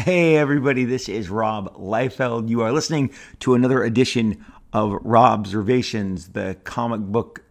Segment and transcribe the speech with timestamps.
[0.00, 2.48] Hey, everybody, this is Rob Liefeld.
[2.48, 4.42] You are listening to another edition
[4.72, 7.42] of Robservations, the comic book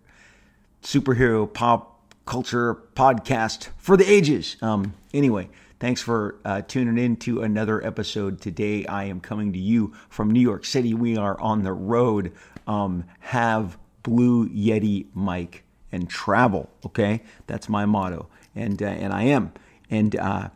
[0.81, 4.57] superhero pop culture podcast for the ages.
[4.63, 5.49] Um, anyway,
[5.79, 8.41] thanks for uh, tuning in to another episode.
[8.41, 10.95] Today, I am coming to you from New York City.
[10.95, 12.33] We are on the road.
[12.65, 16.67] Um, have Blue Yeti mic and travel.
[16.83, 19.53] Okay, that's my motto, and uh, and I am.
[19.91, 20.49] And uh,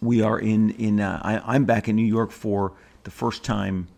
[0.00, 2.72] we are in in uh, I, I'm back in New York for
[3.04, 3.88] the first time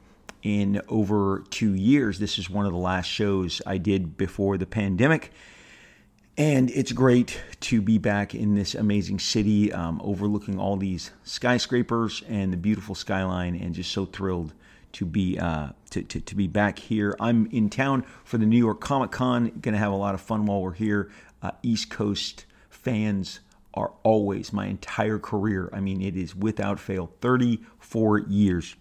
[0.42, 2.18] in over two years.
[2.18, 5.32] This is one of the last shows I did before the pandemic.
[6.36, 12.22] And it's great to be back in this amazing city, um, overlooking all these skyscrapers
[12.26, 14.54] and the beautiful skyline, and just so thrilled
[14.92, 17.14] to be uh, to, to, to, be back here.
[17.20, 19.52] I'm in town for the New York Comic Con.
[19.60, 21.10] Going to have a lot of fun while we're here.
[21.42, 23.40] Uh, East Coast fans
[23.74, 25.70] are always my entire career.
[25.72, 28.76] I mean, it is without fail 34 years.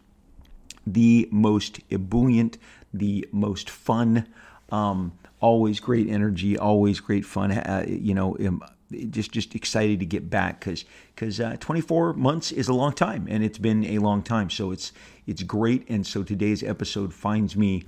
[0.85, 2.57] The most ebullient,
[2.93, 4.27] the most fun,
[4.71, 7.51] um, always great energy, always great fun.
[7.51, 8.63] Uh, you know, um,
[9.09, 13.27] just just excited to get back because because uh, 24 months is a long time,
[13.29, 14.49] and it's been a long time.
[14.49, 14.91] So it's
[15.27, 15.87] it's great.
[15.89, 17.83] And so today's episode finds me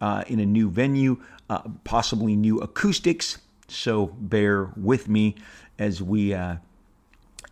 [0.00, 3.38] uh, in a new venue, uh, possibly new acoustics.
[3.68, 5.36] So bear with me
[5.78, 6.56] as we uh,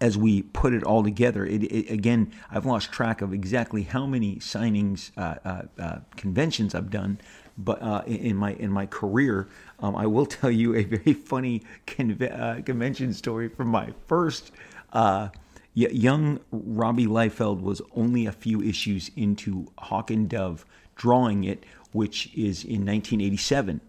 [0.01, 1.45] as we put it all together.
[1.45, 6.75] It, it, again, I've lost track of exactly how many signings, uh, uh, uh conventions
[6.75, 7.19] I've done,
[7.57, 9.49] but uh, in my in my career,
[9.81, 11.63] um, I will tell you a very funny
[11.99, 14.53] uh, convention story from my first.
[15.75, 22.27] young Robbie Liefeld was only a few issues into Hawk and Dove drawing it, which
[22.35, 23.81] is in 1987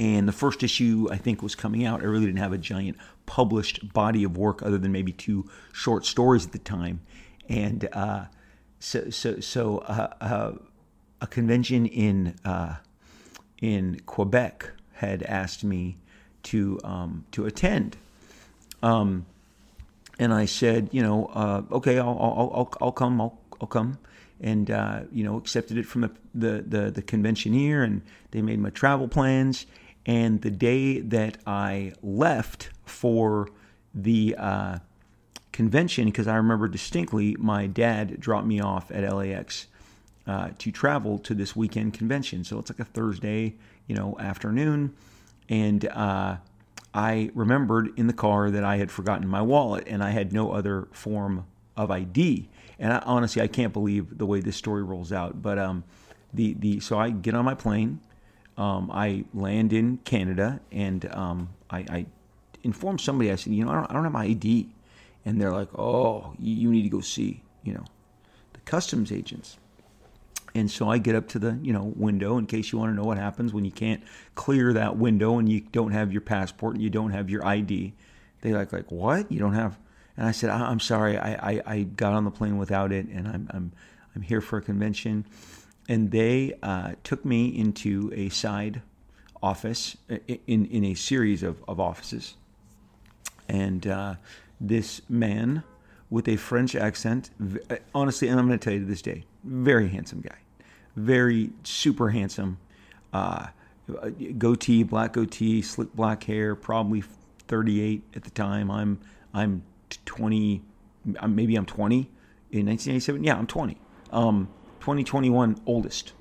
[0.00, 2.00] and the first issue I think was coming out.
[2.00, 6.04] I really didn't have a giant published body of work other than maybe two short
[6.04, 7.00] stories at the time,
[7.48, 8.24] and uh,
[8.80, 10.52] so so so uh, uh,
[11.20, 12.76] a convention in uh,
[13.60, 15.96] in Quebec had asked me
[16.44, 17.96] to um, to attend.
[18.82, 19.26] Um,
[20.18, 23.98] and I said, you know, uh, okay, I'll, I'll, I'll, I'll come, I'll, I'll come
[24.42, 28.58] and uh, you know accepted it from the, the the the conventioneer, and they made
[28.58, 29.66] my travel plans.
[30.04, 33.48] And the day that I left for
[33.94, 34.78] the uh,
[35.52, 39.68] convention, because I remember distinctly my dad dropped me off at LAX
[40.26, 42.42] uh, to travel to this weekend convention.
[42.42, 43.54] So it's like a Thursday,
[43.86, 44.94] you know, afternoon.
[45.48, 46.36] And uh,
[46.94, 50.52] I remembered in the car that I had forgotten my wallet and I had no
[50.52, 52.48] other form of ID.
[52.82, 55.40] And I, honestly, I can't believe the way this story rolls out.
[55.40, 55.84] But um,
[56.34, 58.00] the the so I get on my plane
[58.56, 62.06] um, I land in Canada and um, I, I
[62.62, 63.30] inform somebody.
[63.30, 64.68] I said, you know, I don't, I don't have my ID,
[65.24, 67.84] and they're like, oh, you need to go see, you know,
[68.52, 69.58] the customs agents.
[70.54, 72.94] And so I get up to the you know window in case you want to
[72.94, 74.02] know what happens when you can't
[74.34, 77.94] clear that window and you don't have your passport and you don't have your ID.
[78.42, 79.32] They like like what?
[79.32, 79.78] You don't have?
[80.16, 83.26] And I said, I'm sorry, I, I, I got on the plane without it, and
[83.26, 83.72] I'm I'm
[84.14, 85.24] I'm here for a convention
[85.88, 88.82] and they uh, took me into a side
[89.42, 92.34] office uh, in, in a series of, of offices.
[93.48, 94.14] And uh,
[94.60, 95.64] this man
[96.08, 97.30] with a French accent,
[97.70, 100.38] uh, honestly, and I'm going to tell you to this day, very handsome guy,
[100.94, 102.58] very super handsome.
[103.12, 103.48] Uh,
[104.38, 107.02] goatee, black goatee, slick black hair, probably
[107.48, 108.70] 38 at the time.
[108.70, 109.00] I'm
[109.34, 109.62] I'm
[110.04, 110.62] 20,
[111.28, 111.96] maybe I'm 20
[112.50, 113.24] in 1987.
[113.24, 113.78] Yeah, I'm 20.
[114.10, 114.48] Um,
[114.80, 116.12] 2021 oldest.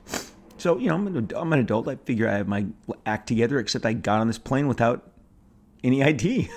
[0.58, 1.88] So, you know, I'm an, I'm an adult.
[1.88, 2.68] I figure I have my
[3.06, 5.12] act together, except I got on this plane without
[5.84, 6.50] any ID.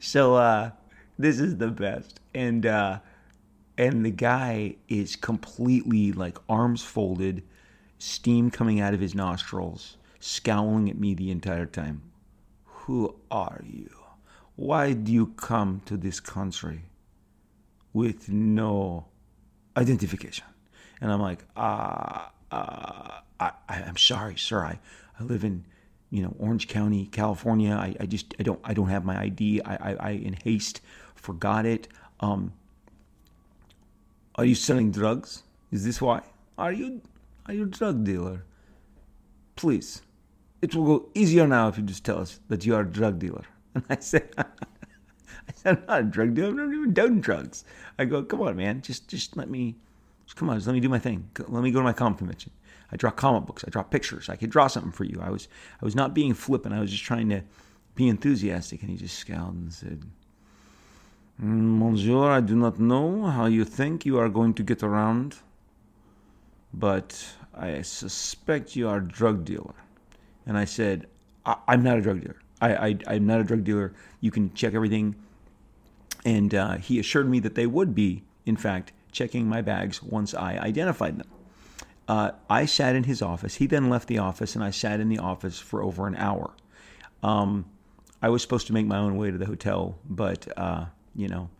[0.00, 0.70] so, uh,
[1.18, 2.20] this is the best.
[2.34, 3.00] And, uh,
[3.78, 7.42] and the guy is completely like arms folded,
[7.98, 12.02] steam coming out of his nostrils, scowling at me the entire time.
[12.64, 14.05] Who are you?
[14.56, 16.82] Why do you come to this country
[17.92, 19.06] with no
[19.76, 20.46] identification?
[21.00, 24.64] And I'm like, uh, uh, I, I'm sorry, sir.
[24.64, 24.78] I,
[25.20, 25.64] I live in,
[26.10, 27.74] you know, Orange County, California.
[27.74, 29.60] I, I just, I don't, I don't have my ID.
[29.62, 30.80] I, I, I in haste
[31.14, 31.88] forgot it.
[32.20, 32.54] Um,
[34.36, 35.42] are you selling drugs?
[35.70, 36.22] Is this why?
[36.56, 37.02] Are you,
[37.44, 38.44] are you a drug dealer?
[39.54, 40.00] Please,
[40.62, 43.18] it will go easier now if you just tell us that you are a drug
[43.18, 43.44] dealer.
[43.76, 44.44] And I said, I
[45.54, 46.48] said, I'm not a drug dealer.
[46.48, 47.64] I'm not even done drugs.
[47.98, 48.80] I go, come on, man.
[48.80, 49.76] Just, just let me,
[50.24, 51.28] just come on, just let me do my thing.
[51.46, 52.52] Let me go to my comic convention.
[52.90, 53.64] I draw comic books.
[53.66, 54.28] I draw pictures.
[54.28, 55.20] I could draw something for you.
[55.20, 55.48] I was
[55.82, 56.74] I was not being flippant.
[56.74, 57.42] I was just trying to
[57.94, 58.80] be enthusiastic.
[58.80, 60.04] And he just scowled and said,
[61.42, 65.36] mm, Monsieur, I do not know how you think you are going to get around,
[66.72, 69.74] but I suspect you are a drug dealer.
[70.46, 71.08] And I said,
[71.44, 72.40] I- am not a drug dealer.
[72.60, 73.92] I, I, am not a drug dealer.
[74.20, 75.16] You can check everything.
[76.24, 80.34] And uh, he assured me that they would be, in fact, checking my bags once
[80.34, 81.28] I identified them.
[82.08, 83.56] Uh, I sat in his office.
[83.56, 86.52] He then left the office, and I sat in the office for over an hour.
[87.22, 87.66] Um,
[88.22, 91.50] I was supposed to make my own way to the hotel, but uh, you know,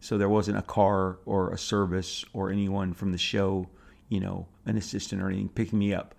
[0.00, 3.68] so there wasn't a car or a service or anyone from the show,
[4.08, 6.14] you know, an assistant or anything picking me up.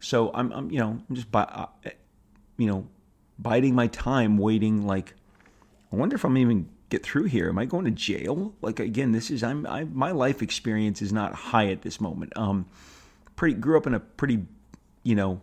[0.00, 1.66] So I'm, I'm you know, I'm just, uh,
[2.56, 2.86] you know,
[3.38, 4.86] biding my time, waiting.
[4.86, 5.14] Like,
[5.92, 7.48] I wonder if I'm even get through here.
[7.48, 8.54] Am I going to jail?
[8.60, 12.32] Like again, this is I'm I, my life experience is not high at this moment.
[12.36, 12.66] Um,
[13.36, 14.44] pretty grew up in a pretty,
[15.02, 15.40] you know,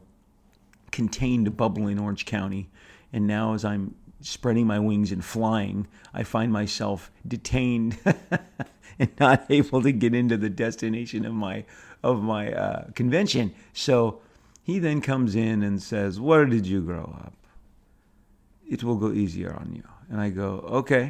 [0.92, 2.70] contained bubble in Orange County,
[3.12, 7.98] and now as I'm spreading my wings and flying, I find myself detained
[9.00, 11.66] and not able to get into the destination of my
[12.04, 13.54] of my uh, convention.
[13.74, 14.22] So
[14.64, 17.34] he then comes in and says, "Where did you grow up?
[18.74, 20.50] It will go easier on you." And I go,
[20.82, 21.06] "Okay."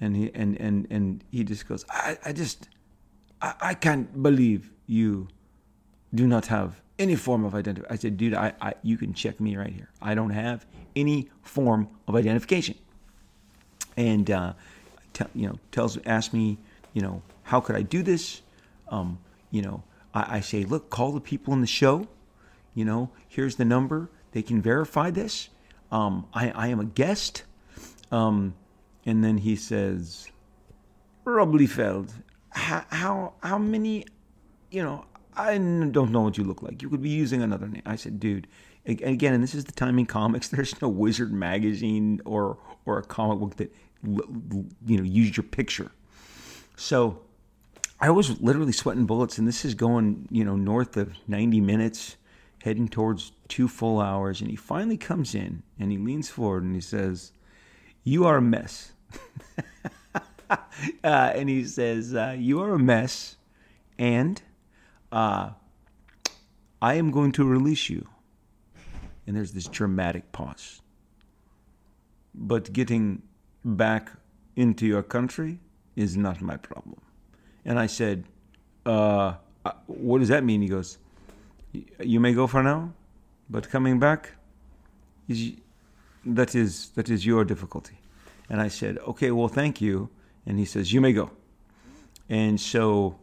[0.00, 2.68] And he and and and he just goes, "I I just
[3.40, 5.28] I, I can't believe you
[6.14, 7.86] do not have any form of identity.
[7.90, 9.90] I said, dude, I, I, you can check me right here.
[10.00, 12.76] I don't have any form of identification.
[13.96, 14.54] And, uh,
[15.12, 16.58] t- you know, tells, asks me,
[16.94, 18.42] you know, how could I do this?
[18.88, 19.18] Um,
[19.50, 19.82] you know,
[20.14, 22.08] I, I say, look, call the people in the show.
[22.74, 24.08] You know, here's the number.
[24.32, 25.48] They can verify this.
[25.90, 27.44] Um, I, I am a guest.
[28.10, 28.54] Um,
[29.04, 30.28] and then he says,
[31.24, 32.12] Rob Liefeld,
[32.50, 34.04] how, how, how many,
[34.70, 35.04] you know,
[35.36, 36.82] I don't know what you look like.
[36.82, 37.82] You could be using another name.
[37.84, 38.46] I said, dude,
[38.86, 40.48] again, and this is the time in comics.
[40.50, 45.90] There's no Wizard magazine or or a comic book that you know used your picture.
[46.76, 47.20] So
[48.00, 52.16] I was literally sweating bullets, and this is going you know north of 90 minutes,
[52.62, 54.40] heading towards two full hours.
[54.40, 57.32] And he finally comes in and he leans forward and he says,
[58.04, 58.92] "You are a mess."
[60.50, 60.56] uh,
[61.04, 63.36] and he says, uh, "You are a mess,"
[63.98, 64.40] and
[65.12, 65.50] uh,
[66.80, 68.06] I am going to release you.
[69.26, 70.82] And there's this dramatic pause.
[72.34, 73.22] But getting
[73.64, 74.10] back
[74.54, 75.58] into your country
[75.96, 77.00] is not my problem.
[77.64, 78.24] And I said,
[78.84, 79.34] uh,
[79.86, 80.62] What does that mean?
[80.62, 80.98] He goes,
[82.00, 82.92] You may go for now,
[83.50, 84.32] but coming back,
[85.28, 85.52] is,
[86.24, 87.98] that, is, that is your difficulty.
[88.48, 90.08] And I said, Okay, well, thank you.
[90.44, 91.30] And he says, You may go.
[92.28, 93.18] And so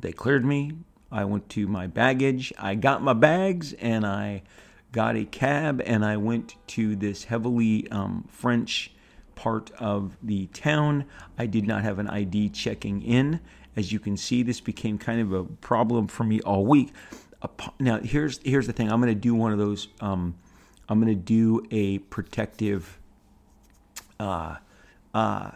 [0.00, 0.72] they cleared me.
[1.10, 2.52] I went to my baggage.
[2.58, 4.42] I got my bags and I
[4.90, 8.92] got a cab and I went to this heavily um, French
[9.34, 11.04] part of the town.
[11.38, 13.40] I did not have an ID checking in.
[13.76, 16.92] As you can see, this became kind of a problem for me all week.
[17.78, 18.90] Now, here's here's the thing.
[18.90, 19.88] I'm going to do one of those.
[20.00, 20.36] Um,
[20.88, 22.98] I'm going to do a protective
[24.20, 24.56] uh,
[25.12, 25.50] uh,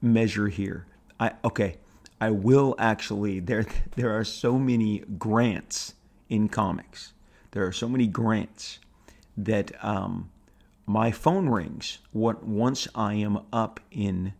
[0.00, 0.86] measure here.
[1.18, 1.78] I okay.
[2.20, 3.66] I will actually there
[3.96, 5.94] there are so many grants
[6.28, 7.12] in comics.
[7.52, 8.78] There are so many grants
[9.36, 10.30] that um,
[10.86, 11.98] my phone rings.
[12.12, 14.34] What once I am up in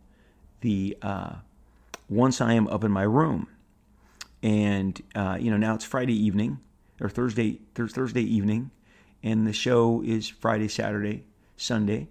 [0.61, 1.35] the uh,
[2.09, 3.47] once I am up in my room,
[4.43, 6.59] and uh, you know now it's Friday evening
[7.01, 8.71] or Thursday Thursday evening,
[9.23, 11.25] and the show is Friday, Saturday,
[11.57, 12.07] Sunday,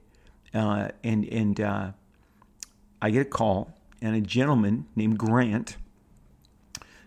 [0.53, 1.93] uh, and and uh,
[3.01, 5.77] I get a call and a gentleman named Grant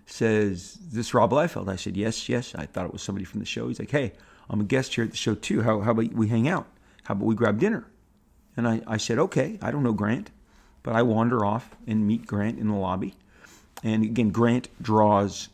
[0.06, 3.46] says, "This Rob Liefeld?" I said, "Yes, yes." I thought it was somebody from the
[3.46, 3.68] show.
[3.68, 4.13] He's like, "Hey,
[4.50, 5.62] I'm a guest here at the show too.
[5.62, 6.68] How, how about we hang out?
[7.04, 7.88] How about we grab dinner?"
[8.56, 10.32] And I, I said, "Okay." I don't know Grant,
[10.84, 13.16] but I wander off and meet Grant in the lobby.
[13.84, 15.50] And again, Grant draws,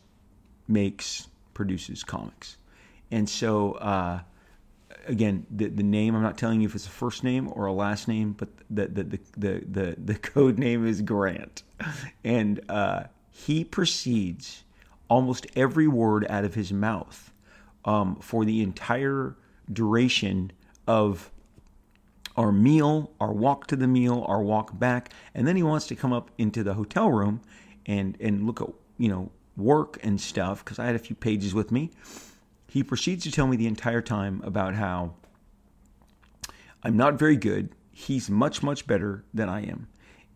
[0.68, 1.26] makes,
[1.60, 2.56] produces comics,
[3.10, 4.20] and so uh,
[5.06, 7.72] again, the, the name, I'm not telling you if it's a first name or a
[7.72, 11.62] last name, but the, the, the, the, the, the code name is Grant.
[12.24, 14.64] And uh, he proceeds
[15.08, 17.32] almost every word out of his mouth
[17.84, 19.36] um, for the entire
[19.72, 20.52] duration
[20.86, 21.30] of
[22.36, 25.12] our meal, our walk to the meal, our walk back.
[25.34, 27.40] And then he wants to come up into the hotel room
[27.86, 31.54] and, and look at, you know, work and stuff because I had a few pages
[31.54, 31.90] with me
[32.70, 35.14] he proceeds to tell me the entire time about how
[36.84, 37.70] I'm not very good.
[37.90, 39.88] He's much, much better than I am.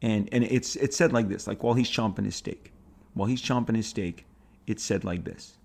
[0.03, 2.73] And and it's it's said like this, like while he's chomping his steak.
[3.15, 4.27] While he's chomping his steak,
[4.67, 5.57] it's said like this.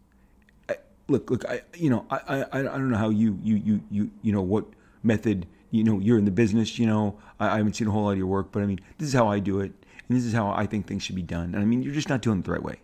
[0.70, 0.76] I,
[1.08, 4.12] look, look, I you know, I, I I don't know how you you you you
[4.22, 4.66] you know what
[5.02, 8.04] method you know you're in the business you know I, I, haven't seen a whole
[8.04, 9.72] lot of your work but i mean this is how i do it
[10.10, 11.54] and this is how I think things should be done.
[11.54, 12.80] And I mean, you're just not doing it the right way.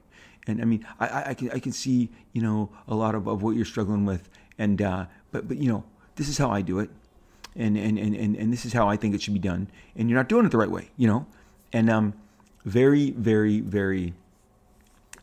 [0.47, 3.41] And I mean, I, I can I can see you know a lot of, of
[3.41, 5.83] what you're struggling with, and uh, but but you know
[6.17, 6.89] this is how I do it,
[7.55, 10.07] and and, and and and this is how I think it should be done, and
[10.07, 11.25] you're not doing it the right way, you know,
[11.73, 12.13] and um,
[12.63, 14.13] very very very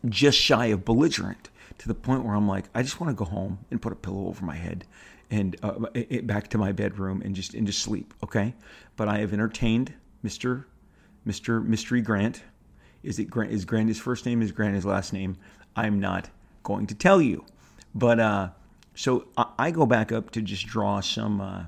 [0.08, 3.30] just shy of belligerent to the point where I'm like, I just want to go
[3.30, 4.84] home and put a pillow over my head
[5.30, 8.12] and uh, it, back to my bedroom and just and just sleep.
[8.24, 8.54] Okay,
[8.96, 10.66] but I have entertained Mister
[11.24, 12.42] Mister Mystery Grant.
[13.02, 13.52] Is it Grant?
[13.52, 14.42] Is Grant his first name?
[14.42, 15.36] Is Grant his last name?
[15.76, 16.30] I'm not
[16.62, 17.44] going to tell you.
[17.94, 18.48] But uh,
[18.94, 21.64] so I, I, go back up to just draw some uh,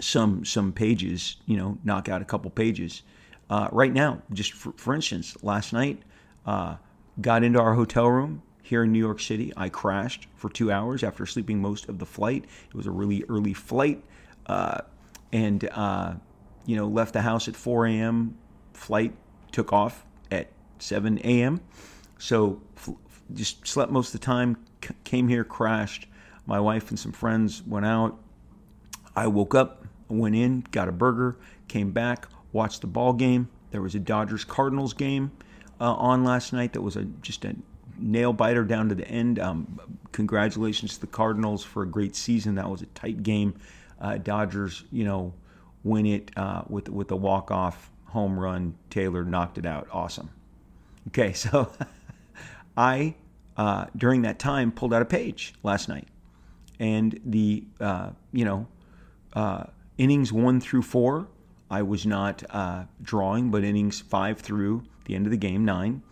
[0.00, 1.36] some some pages.
[1.46, 3.02] You know, knock out a couple pages.
[3.50, 6.02] Uh, right now, just for, for instance, last night,
[6.44, 6.76] uh,
[7.20, 9.50] got into our hotel room, here in New York City.
[9.56, 12.44] I crashed for two hours after sleeping most of the flight.
[12.68, 14.04] It was a really early flight,
[14.46, 14.82] uh,
[15.32, 16.14] and uh,
[16.66, 18.36] you know left the house at 4 a.m.
[18.74, 19.14] Flight
[19.50, 20.04] took off
[20.82, 21.60] 7 a.m.
[22.18, 22.60] So
[23.34, 24.56] just slept most of the time.
[24.84, 26.06] C- came here, crashed.
[26.46, 28.18] My wife and some friends went out.
[29.14, 33.48] I woke up, went in, got a burger, came back, watched the ball game.
[33.70, 35.30] There was a Dodgers Cardinals game
[35.80, 37.54] uh, on last night that was a just a
[37.98, 39.38] nail biter down to the end.
[39.38, 39.80] Um,
[40.12, 42.54] congratulations to the Cardinals for a great season.
[42.54, 43.54] That was a tight game.
[44.00, 45.34] Uh, Dodgers, you know,
[45.84, 48.74] win it uh, with with a walk off home run.
[48.90, 49.88] Taylor knocked it out.
[49.92, 50.30] Awesome.
[51.08, 51.72] Okay, so
[52.76, 53.14] I
[53.56, 56.08] uh, during that time pulled out a page last night,
[56.78, 58.66] and the uh, you know
[59.34, 59.64] uh,
[59.98, 61.28] innings one through four.
[61.70, 66.02] I was not uh, drawing, but innings five through the end of the game, nine,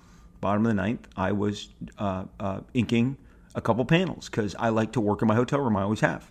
[0.41, 3.19] bottom of the ninth, I was uh, uh, inking
[3.55, 5.77] a couple panels because I like to work in my hotel room.
[5.77, 6.31] I always have.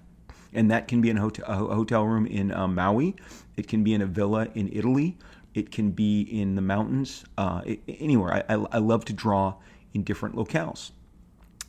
[0.53, 3.15] And that can be in a hotel, a hotel room in uh, Maui.
[3.55, 5.17] It can be in a villa in Italy.
[5.55, 8.43] It can be in the mountains, uh, anywhere.
[8.49, 9.55] I, I, I, love to draw
[9.93, 10.91] in different locales.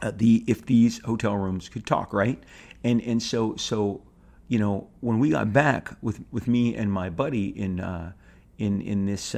[0.03, 2.43] Uh, the if these hotel rooms could talk, right?
[2.85, 4.03] And and so so
[4.49, 8.13] you know when we got back with with me and my buddy in uh,
[8.59, 9.35] in in this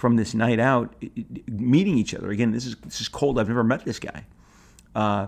[0.00, 0.94] from this night out,
[1.46, 2.30] meeting each other.
[2.30, 3.38] Again, this is this is cold.
[3.38, 4.24] I've never met this guy.
[4.94, 5.26] Uh,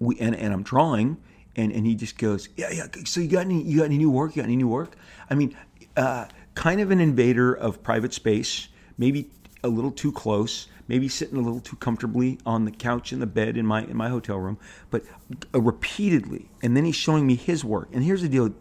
[0.00, 1.18] we and, and I'm drawing,
[1.56, 2.86] and, and he just goes, yeah, yeah.
[3.04, 4.34] So you got any you got any new work?
[4.34, 4.96] You got any new work?
[5.30, 5.56] I mean,
[5.96, 8.68] uh, kind of an invader of private space,
[8.98, 9.30] maybe
[9.62, 13.26] a little too close, maybe sitting a little too comfortably on the couch in the
[13.26, 14.58] bed in my in my hotel room,
[14.90, 15.02] but
[15.54, 16.50] uh, repeatedly.
[16.62, 17.88] And then he's showing me his work.
[17.92, 18.52] And here's the deal: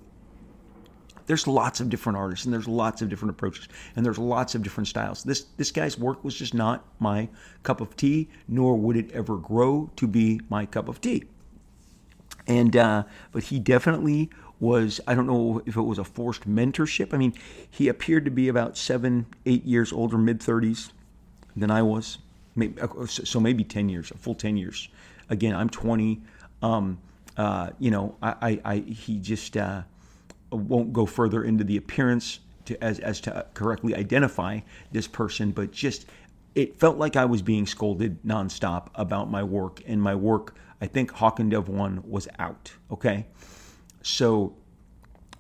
[1.25, 4.63] there's lots of different artists and there's lots of different approaches and there's lots of
[4.63, 5.23] different styles.
[5.23, 7.29] This this guy's work was just not my
[7.63, 11.23] cup of tea, nor would it ever grow to be my cup of tea.
[12.47, 15.00] And uh, but he definitely was.
[15.07, 17.13] I don't know if it was a forced mentorship.
[17.13, 17.33] I mean,
[17.69, 20.91] he appeared to be about seven, eight years older, mid thirties
[21.55, 22.17] than I was.
[22.55, 24.89] Maybe, so maybe ten years, a full ten years.
[25.29, 26.21] Again, I'm 20.
[26.62, 27.00] Um,
[27.38, 29.83] uh, you know, I, I, I he just uh,
[30.51, 34.59] won't go further into the appearance to, as, as to correctly identify
[34.91, 36.05] this person, but just
[36.55, 40.88] it felt like I was being scolded nonstop about my work, and my work, I
[40.88, 42.74] think Hawk and Dove 1 was out.
[42.92, 43.27] Okay.
[44.01, 44.56] So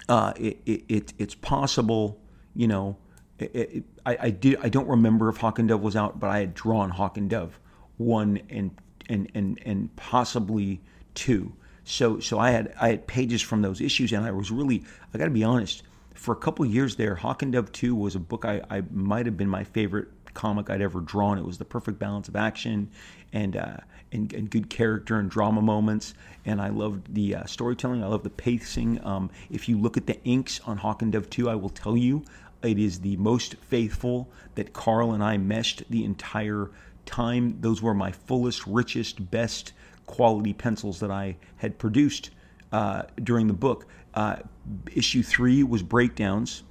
[0.09, 2.19] uh, it, it, it's possible,
[2.55, 2.97] you know,
[3.39, 6.29] it, it, I, I, did, I don't remember if Hawk and Dove was out, but
[6.29, 7.59] I had drawn Hawk and Dove
[7.97, 8.71] 1 and,
[9.09, 10.81] and, and, and possibly
[11.15, 11.53] 2.
[11.83, 15.17] So so I had I had pages from those issues, and I was really I
[15.17, 15.83] got to be honest.
[16.13, 19.25] For a couple years there, Hawk and Dove 2 was a book I, I might
[19.25, 21.37] have been my favorite comic I'd ever drawn.
[21.37, 22.89] It was the perfect balance of action
[23.31, 23.77] and uh,
[24.11, 26.13] and, and, good character and drama moments.
[26.45, 28.03] And I loved the uh, storytelling.
[28.03, 29.03] I love the pacing.
[29.03, 31.97] Um, if you look at the inks on Hawk and Dove 2, I will tell
[31.97, 32.23] you
[32.61, 36.69] it is the most faithful that Karl and I meshed the entire
[37.05, 37.57] time.
[37.59, 39.73] Those were my fullest, richest, best
[40.05, 42.29] quality pencils that I had produced
[42.71, 43.85] uh, during the book.
[44.13, 44.37] Uh,
[44.93, 46.63] issue three was breakdowns.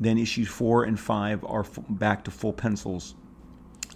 [0.00, 3.14] Then issues four and five are back to full pencils.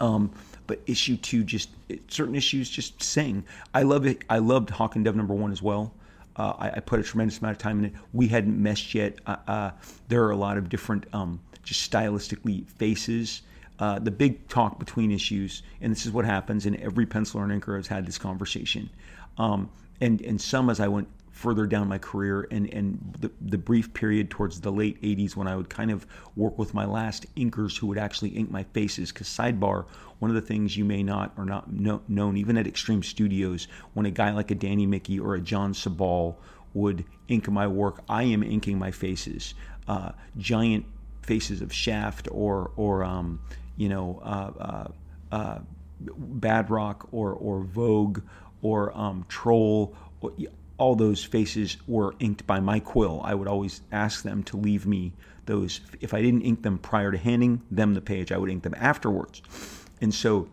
[0.01, 0.33] Um,
[0.67, 1.71] but issue two, just
[2.09, 3.45] certain issues, just sing.
[3.75, 4.25] I love it.
[4.29, 5.95] I loved Hawk and Dove number one as well.
[6.35, 7.93] Uh, I, I, put a tremendous amount of time in it.
[8.15, 9.19] We hadn't meshed yet.
[9.27, 9.71] Uh, uh,
[10.09, 13.43] there are a lot of different, um, just stylistically faces
[13.79, 17.61] uh, the big talk between issues, and this is what happens, and every penciler and
[17.61, 18.89] inker has had this conversation.
[19.39, 19.69] Um,
[20.01, 23.93] and, and some as I went further down my career and, and the, the brief
[23.95, 27.79] period towards the late 80s when I would kind of work with my last inkers
[27.79, 29.11] who would actually ink my faces.
[29.11, 29.87] Because, sidebar,
[30.19, 33.67] one of the things you may not or not know, known, even at Extreme Studios,
[33.95, 36.37] when a guy like a Danny Miki or a John Sibal
[36.75, 39.55] would ink my work, I am inking my faces.
[39.89, 40.85] Uh, giant
[41.23, 43.41] faces of Shaft or or um,
[43.77, 44.89] you know uh, uh,
[45.35, 45.59] uh,
[46.05, 48.21] Badrock or or Vogue
[48.61, 49.97] or um, Troll.
[50.21, 50.33] Or,
[50.79, 53.21] all those faces were inked by my quill.
[53.25, 55.13] I would always ask them to leave me
[55.47, 55.81] those.
[56.01, 58.75] If I didn't ink them prior to handing them the page, I would ink them
[58.77, 59.43] afterwards.
[60.01, 60.49] And so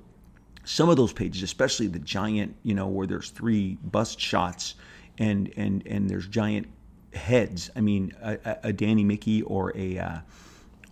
[0.63, 4.75] some of those pages, especially the giant, you know, where there's three bust shots
[5.17, 6.67] and and and there's giant
[7.13, 7.69] heads.
[7.75, 10.19] I mean, a, a Danny Miki or a uh,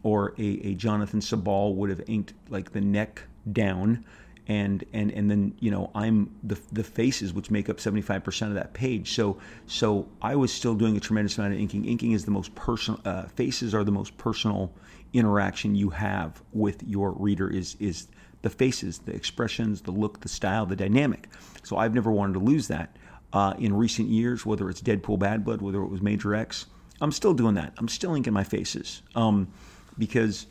[0.03, 4.05] or a, a Jonathan Sibal would have inked like the neck down
[4.47, 8.53] and and and then you know I'm the the faces which make up 75% of
[8.53, 9.13] that page.
[9.13, 9.37] So
[9.67, 11.85] so I was still doing a tremendous amount of inking.
[11.85, 12.99] Inking is the most personal.
[13.05, 14.71] Uh, faces are the most personal
[15.13, 17.49] interaction you have with your reader.
[17.49, 18.07] Is is
[18.41, 21.27] the faces, the expressions, the look, the style, the dynamic.
[21.63, 22.95] So I've never wanted to lose that.
[23.33, 26.67] Uh, in recent years, whether it's Deadpool Bad Blood, whether it was Major X,
[27.01, 27.73] I'm still doing that.
[27.77, 29.49] I'm still inking my faces um,
[29.97, 30.47] because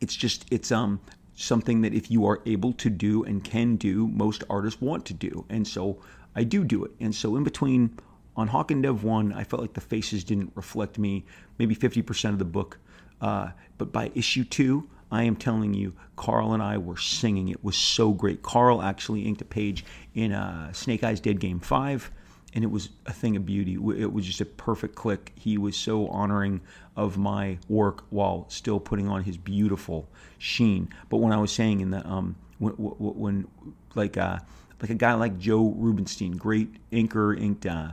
[0.00, 1.00] it's just it's um
[1.36, 5.14] something that if you are able to do and can do, most artists want to
[5.14, 5.44] do.
[5.48, 6.02] And so
[6.34, 6.90] I do do it.
[6.98, 7.98] And so in between
[8.36, 11.24] on Hawk and Dove 1, I felt like the faces didn't reflect me,
[11.58, 12.78] maybe 50% of the book.
[13.20, 17.48] Uh, but by issue two, I am telling you, Karl and I were singing.
[17.48, 18.42] It was so great.
[18.42, 22.10] Karl actually inked a page in uh, Snake Eyes Dead Game 5
[22.56, 23.74] and it was a thing of beauty.
[23.74, 25.30] It was just a perfect click.
[25.34, 26.62] He was so honoring
[26.96, 30.08] of my work while still putting on his beautiful
[30.38, 30.88] sheen.
[31.10, 33.46] But when I was saying in the um, when, when
[33.94, 34.38] like uh,
[34.80, 37.92] like a guy like Joe Rubinstein, great inker, inked uh,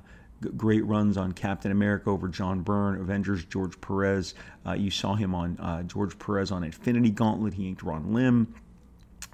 [0.56, 4.34] great runs on Captain America over John Byrne, Avengers George Perez.
[4.66, 7.54] Uh, you saw him on uh, George Perez on Infinity Gauntlet.
[7.54, 8.54] He inked Ron Lim.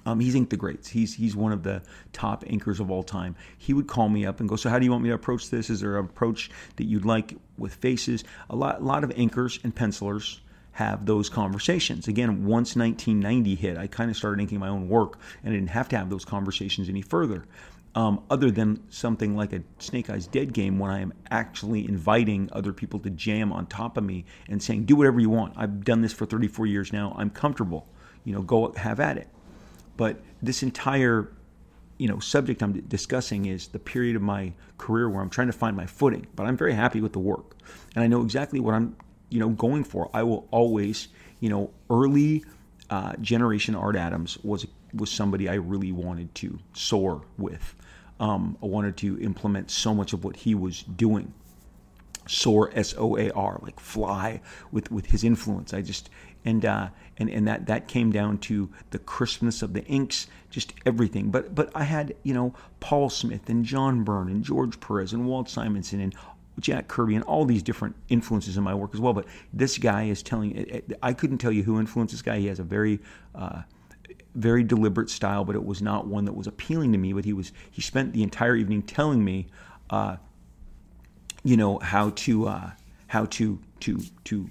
[0.06, 0.88] Um, he's inked the greats.
[0.88, 3.36] He's he's one of the top inkers of all time.
[3.58, 5.50] He would call me up and go, "So how do you want me to approach
[5.50, 5.70] this?
[5.70, 9.62] Is there an approach that you'd like with faces?" A lot a lot of inkers
[9.62, 10.40] and pencilers
[10.72, 12.08] have those conversations.
[12.08, 15.70] Again, once 1990 hit, I kind of started inking my own work, and I didn't
[15.70, 17.44] have to have those conversations any further.
[17.94, 22.48] Um, other than something like a Snake Eyes Dead game, when I am actually inviting
[22.52, 25.54] other people to jam on top of me and saying, "Do whatever you want.
[25.56, 27.14] I've done this for 34 years now.
[27.18, 27.88] I'm comfortable.
[28.24, 29.28] You know, go have at it."
[30.00, 31.30] But this entire
[31.98, 35.52] you know subject I'm discussing is the period of my career where I'm trying to
[35.52, 36.26] find my footing.
[36.34, 37.54] But I'm very happy with the work,
[37.94, 38.96] and I know exactly what I'm
[39.28, 40.08] you know going for.
[40.14, 41.08] I will always
[41.40, 42.42] you know early
[42.88, 47.74] uh, generation Art Adams was was somebody I really wanted to soar with.
[48.20, 51.34] Um, I wanted to implement so much of what he was doing
[52.26, 54.40] soar S O A R like fly
[54.72, 55.74] with with his influence.
[55.74, 56.10] I just
[56.44, 60.72] and uh, and and that that came down to the crispness of the inks, just
[60.86, 61.30] everything.
[61.30, 65.26] But but I had you know Paul Smith and John Byrne and George Perez and
[65.26, 66.14] Walt Simonson and
[66.58, 69.12] Jack Kirby and all these different influences in my work as well.
[69.12, 72.38] But this guy is telling I couldn't tell you who influenced this guy.
[72.38, 73.00] He has a very
[73.34, 73.62] uh,
[74.34, 77.12] very deliberate style, but it was not one that was appealing to me.
[77.12, 79.48] But he was he spent the entire evening telling me,
[79.90, 80.16] uh,
[81.42, 82.70] you know, how to uh,
[83.08, 84.50] how to to to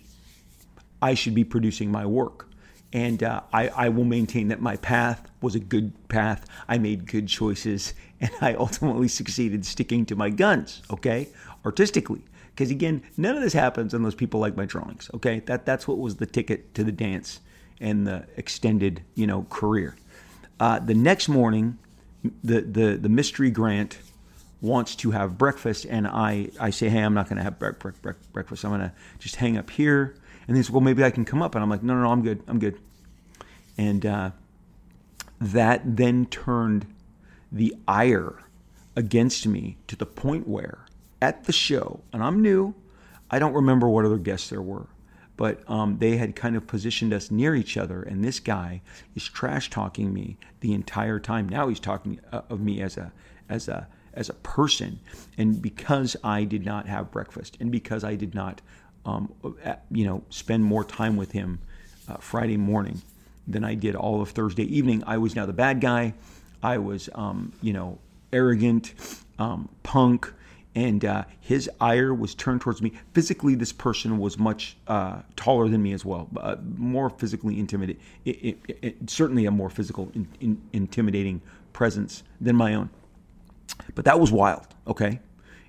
[1.02, 2.48] I should be producing my work.
[2.92, 6.46] And uh, I, I will maintain that my path was a good path.
[6.68, 11.30] I made good choices, and I ultimately succeeded sticking to my guns, okay,
[11.66, 12.24] artistically.
[12.50, 15.40] Because again, none of this happens unless people like my drawings, okay?
[15.46, 17.40] That, that's what was the ticket to the dance
[17.80, 19.96] and the extended, you know, career.
[20.60, 21.78] Uh, the next morning,
[22.44, 24.00] the, the, the mystery grant
[24.62, 27.72] wants to have breakfast, and I, I say, hey, I'm not going to have bre-
[27.72, 28.66] bre- bre- breakfast.
[28.66, 30.16] I'm going to just hang up here
[30.50, 31.54] and he said, well, maybe I can come up.
[31.54, 32.42] And I'm like, no, no, no, I'm good.
[32.48, 32.80] I'm good.
[33.78, 34.32] And uh,
[35.40, 36.88] that then turned
[37.52, 38.40] the ire
[38.96, 40.86] against me to the point where
[41.22, 42.74] at the show, and I'm new,
[43.30, 44.88] I don't remember what other guests there were,
[45.38, 48.82] but um, they had kind of positioned us near each other, and this guy
[49.16, 51.48] is trash talking me the entire time.
[51.48, 53.14] Now he's talking uh, of me as a
[53.48, 53.88] as a
[54.20, 55.00] as a person,
[55.38, 58.62] and because I did not have breakfast, and because I did not
[59.06, 59.34] um,
[59.92, 61.60] you know, spend more time with him
[62.08, 63.02] uh, Friday morning
[63.48, 65.04] than I did all of Thursday evening.
[65.08, 66.14] I was now the bad guy.
[66.62, 67.98] I was, um, you know,
[68.32, 68.94] arrogant,
[69.40, 70.32] um, punk,
[70.76, 72.94] and uh, his ire was turned towards me.
[73.14, 78.02] Physically, this person was much uh, taller than me as well, uh, more physically intimidating.
[79.08, 81.42] Certainly a more physical, in, in, intimidating
[81.74, 82.90] presence than my own.
[83.96, 85.20] But that was wild, okay?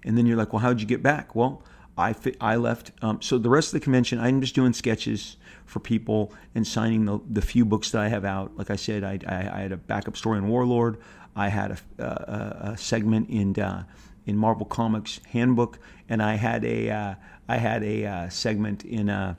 [0.05, 1.35] And then you're like, well, how'd you get back?
[1.35, 1.63] Well,
[1.97, 2.93] I, I left.
[3.03, 7.05] Um, so the rest of the convention, I'm just doing sketches for people and signing
[7.05, 8.57] the, the few books that I have out.
[8.57, 10.99] Like I said, I, I, I had a backup story in Warlord.
[11.37, 13.85] I had a, a, a segment in uh,
[14.27, 17.15] in Marvel Comics Handbook, and I had a uh,
[17.49, 19.35] I had a uh, segment in uh,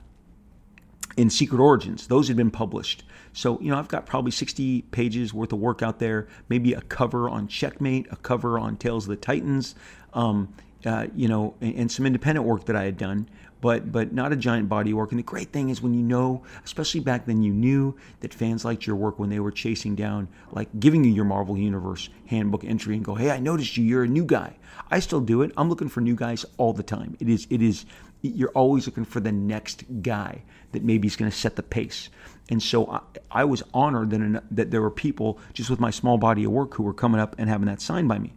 [1.16, 2.06] in Secret Origins.
[2.06, 3.04] Those had been published.
[3.32, 6.82] So, you know, I've got probably 60 pages worth of work out there, maybe a
[6.82, 9.74] cover on Checkmate, a cover on Tales of the Titans,
[10.12, 10.52] um,
[10.84, 13.28] uh, you know, and, and, some independent work that I had done,
[13.60, 15.12] but but not a giant body work.
[15.12, 18.64] And the great thing is when you know, especially back then, you knew that fans
[18.64, 22.64] liked your work when they were chasing down, like giving you your Marvel Universe handbook
[22.64, 24.56] entry and go, hey, I noticed you, you're a new guy.
[24.90, 25.52] I still do it.
[25.56, 27.16] I'm looking for new guys all the time.
[27.20, 27.86] It is it is
[28.22, 32.08] you're always looking for the next guy that maybe is going to set the pace.
[32.50, 36.18] And so I, I was honored that, that there were people just with my small
[36.18, 38.32] body of work who were coming up and having that signed by me.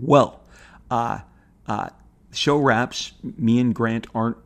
[0.00, 0.40] Well,
[0.90, 1.20] uh,
[1.66, 1.90] uh,
[2.32, 3.12] show wraps.
[3.22, 4.36] Me and Grant aren't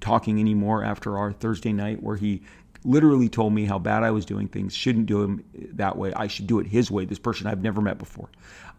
[0.00, 2.42] talking anymore after our Thursday night where he
[2.84, 6.12] literally told me how bad I was doing things, shouldn't do them that way.
[6.14, 7.04] I should do it his way.
[7.04, 8.28] This person I've never met before.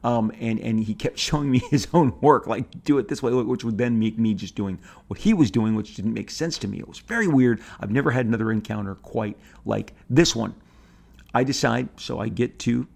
[0.04, 3.32] Um, and, and he kept showing me his own work, like do it this way,
[3.32, 6.58] which would then make me just doing what he was doing, which didn't make sense
[6.60, 6.80] to me.
[6.80, 7.62] It was very weird.
[7.80, 10.56] I've never had another encounter quite like this one.
[11.34, 12.88] I decide, so I get to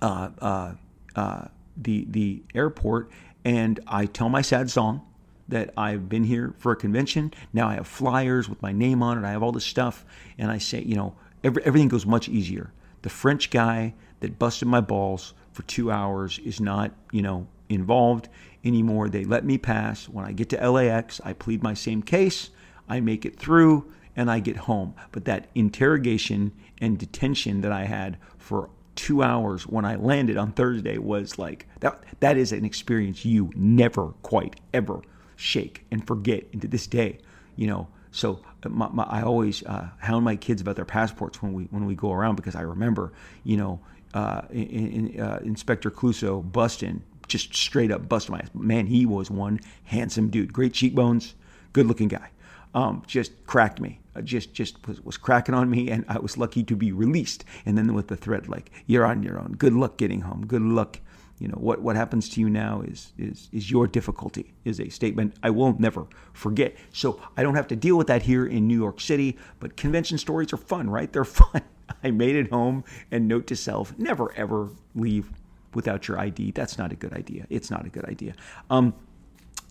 [0.00, 0.72] uh, uh,
[1.16, 1.44] uh,
[1.76, 3.10] the the airport,
[3.44, 5.02] and I tell my sad song
[5.48, 7.32] that I've been here for a convention.
[7.52, 9.26] Now I have flyers with my name on it.
[9.26, 10.04] I have all this stuff,
[10.36, 12.72] and I say, you know, every, everything goes much easier.
[13.02, 18.28] The French guy that busted my balls for two hours is not, you know, involved
[18.64, 19.08] anymore.
[19.08, 20.08] They let me pass.
[20.08, 22.50] When I get to LAX, I plead my same case.
[22.88, 24.94] I make it through, and I get home.
[25.10, 30.52] But that interrogation and detention that I had for two hours when I landed on
[30.52, 32.04] Thursday was like that.
[32.20, 35.02] That is an experience you never quite ever
[35.34, 36.44] shake and forget.
[36.52, 37.18] And to this day,
[37.56, 41.52] you know, so my, my, I always uh, hound my kids about their passports when
[41.52, 43.80] we when we go around because I remember, you know,
[44.18, 48.50] uh, in, in, uh, Inspector Clouseau busting, just straight up busting my ass.
[48.52, 51.34] Man, he was one handsome dude, great cheekbones,
[51.72, 52.30] good looking guy.
[52.74, 56.36] Um, just cracked me, uh, just just was, was cracking on me, and I was
[56.36, 57.44] lucky to be released.
[57.64, 59.54] And then with the threat like, "You're on your own.
[59.56, 60.46] Good luck getting home.
[60.46, 61.00] Good luck
[61.38, 64.88] you know what what happens to you now is is is your difficulty is a
[64.88, 66.76] statement I will never forget.
[66.92, 70.18] So I don't have to deal with that here in New York City, but convention
[70.18, 71.12] stories are fun, right?
[71.12, 71.62] They're fun.
[72.04, 75.30] I made it home and note to self, never ever leave
[75.74, 76.52] without your ID.
[76.52, 77.46] That's not a good idea.
[77.50, 78.34] It's not a good idea.
[78.70, 78.94] Um,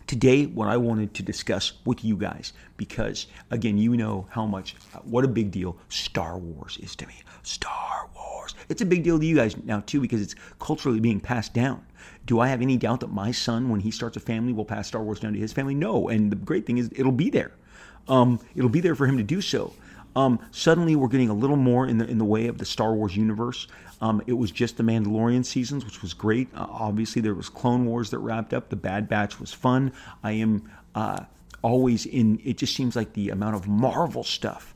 [0.06, 4.74] today what i wanted to discuss with you guys because again you know how much
[5.04, 7.14] what a big deal star wars is to me.
[7.42, 8.54] Star wars.
[8.70, 11.84] It's a big deal to you guys now too because it's culturally being passed down.
[12.24, 14.88] Do i have any doubt that my son when he starts a family will pass
[14.88, 15.74] star wars down to his family?
[15.74, 16.08] No.
[16.08, 17.52] And the great thing is it'll be there.
[18.08, 19.74] Um, it'll be there for him to do so
[20.18, 22.92] um, suddenly, we're getting a little more in the in the way of the Star
[22.92, 23.68] Wars universe.
[24.00, 26.48] Um, it was just the Mandalorian seasons, which was great.
[26.54, 28.68] Uh, obviously, there was Clone Wars that wrapped up.
[28.68, 29.92] The Bad Batch was fun.
[30.24, 31.20] I am uh,
[31.62, 32.40] always in.
[32.44, 34.74] It just seems like the amount of Marvel stuff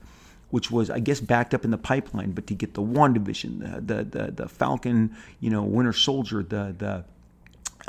[0.50, 3.94] which was I guess backed up in the pipeline, but to get the WandaVision, the
[3.94, 7.04] the the, the Falcon, you know, Winter Soldier, the the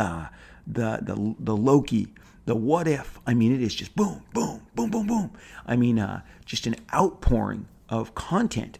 [0.02, 0.28] uh,
[0.66, 2.08] the the the Loki,
[2.46, 3.20] the what if.
[3.26, 5.32] I mean, it is just boom, boom, boom, boom, boom.
[5.66, 8.80] I mean, uh, just an outpouring of content.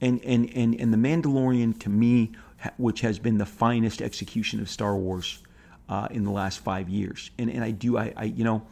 [0.00, 2.32] And, and, and, and The Mandalorian, to me,
[2.76, 5.42] which has been the finest execution of Star Wars
[5.88, 7.30] uh, in the last five years.
[7.38, 8.66] And, and I do, I, I, you know,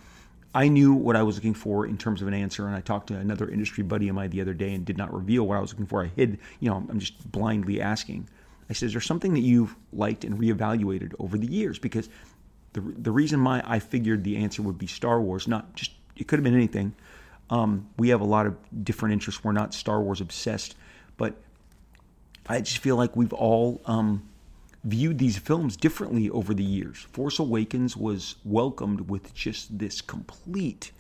[0.55, 3.09] I knew what I was looking for in terms of an answer, and I talked
[3.09, 5.61] to another industry buddy of mine the other day and did not reveal what I
[5.61, 6.03] was looking for.
[6.03, 8.29] I hid, you know, I'm just blindly asking.
[8.71, 12.09] I said, "Is there something that you've liked and reevaluated over the years?" Because
[12.73, 16.27] the the reason my I figured the answer would be Star Wars, not just it
[16.27, 16.95] could have been anything,
[17.51, 19.43] um, we have a lot of different interests.
[19.43, 20.77] We're not Star Wars obsessed,
[21.17, 21.37] but
[22.49, 24.29] I just feel like we've all um,
[24.85, 26.99] viewed these films differently over the years.
[27.13, 30.93] Force Awakens was welcomed with just this complete,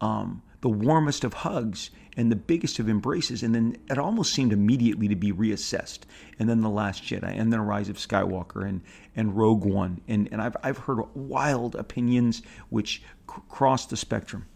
[0.00, 4.52] um, the warmest of hugs and the biggest of embraces, and then it almost seemed
[4.52, 6.00] immediately to be reassessed.
[6.38, 8.80] And then The Last Jedi, and then Rise of Skywalker, and
[9.14, 14.46] and Rogue One, and and I've I've heard wild opinions which cross the spectrum.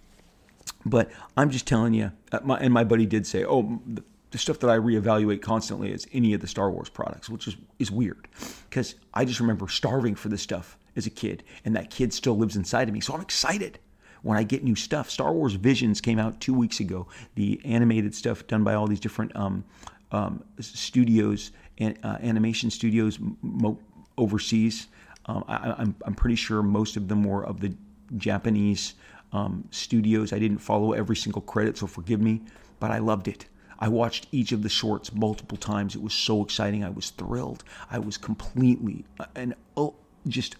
[0.85, 4.38] But I'm just telling you, uh, my, and my buddy did say, oh, the, the
[4.38, 7.90] stuff that I reevaluate constantly is any of the Star Wars products, which is, is
[7.90, 8.29] weird
[8.69, 12.37] because I just remember starving for this stuff as a kid, and that kid still
[12.37, 13.01] lives inside of me.
[13.01, 13.79] So I'm excited
[14.27, 15.09] when I get new stuff.
[15.09, 18.99] Star Wars Visions came out two weeks ago, the animated stuff done by all these
[18.99, 19.65] different um,
[20.11, 23.79] um, studios, and, uh, animation studios mo-
[24.19, 24.89] overseas.
[25.27, 27.73] Um, I, I'm, I'm pretty sure most of them were of the
[28.17, 28.95] Japanese
[29.33, 30.33] um, studios.
[30.33, 32.43] I didn't follow every single credit, so forgive me,
[32.81, 33.47] but I loved it.
[33.79, 35.95] I watched each of the shorts multiple times.
[35.95, 36.83] It was so exciting.
[36.83, 37.62] I was thrilled.
[37.93, 39.95] I was completely uh, and oh,
[40.27, 40.57] just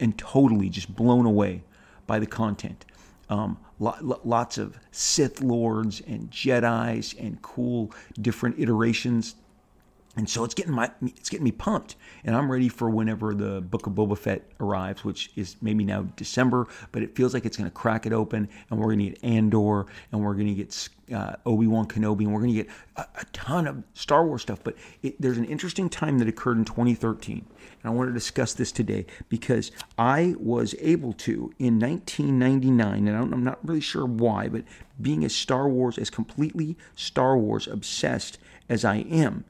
[0.00, 1.64] and totally just blown away
[2.08, 2.84] by the content.
[3.28, 9.36] Um, lots of Sith lords and Jedi's and cool different iterations
[10.18, 13.60] and so it's getting my it's getting me pumped, and I'm ready for whenever the
[13.60, 17.56] Book of Boba Fett arrives, which is maybe now December, but it feels like it's
[17.56, 20.54] going to crack it open, and we're going to get Andor, and we're going to
[20.54, 24.26] get uh, Obi Wan Kenobi, and we're going to get a, a, ton of Star
[24.26, 24.58] Wars stuff.
[24.64, 28.54] But it, there's an interesting time that occurred in 2013, and I want to discuss
[28.54, 34.48] this today because I was able to in 1999, and I'm not really sure why,
[34.48, 34.64] but
[35.00, 39.44] being as Star Wars as completely Star Wars obsessed as I am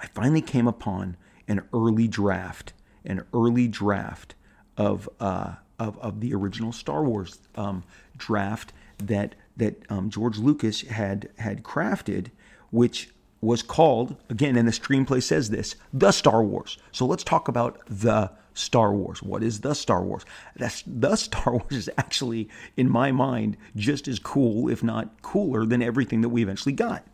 [0.00, 1.16] I finally came upon
[1.48, 2.72] an early draft,
[3.04, 4.34] an early draft
[4.76, 7.84] of uh, of, of the original Star Wars um,
[8.16, 12.28] draft that that um, George Lucas had had crafted,
[12.70, 16.78] which was called again, and the screenplay says this, the Star Wars.
[16.92, 19.22] So let's talk about the Star Wars.
[19.22, 20.24] What is the Star Wars?
[20.56, 25.64] That's the Star Wars is actually, in my mind, just as cool, if not cooler,
[25.66, 27.06] than everything that we eventually got.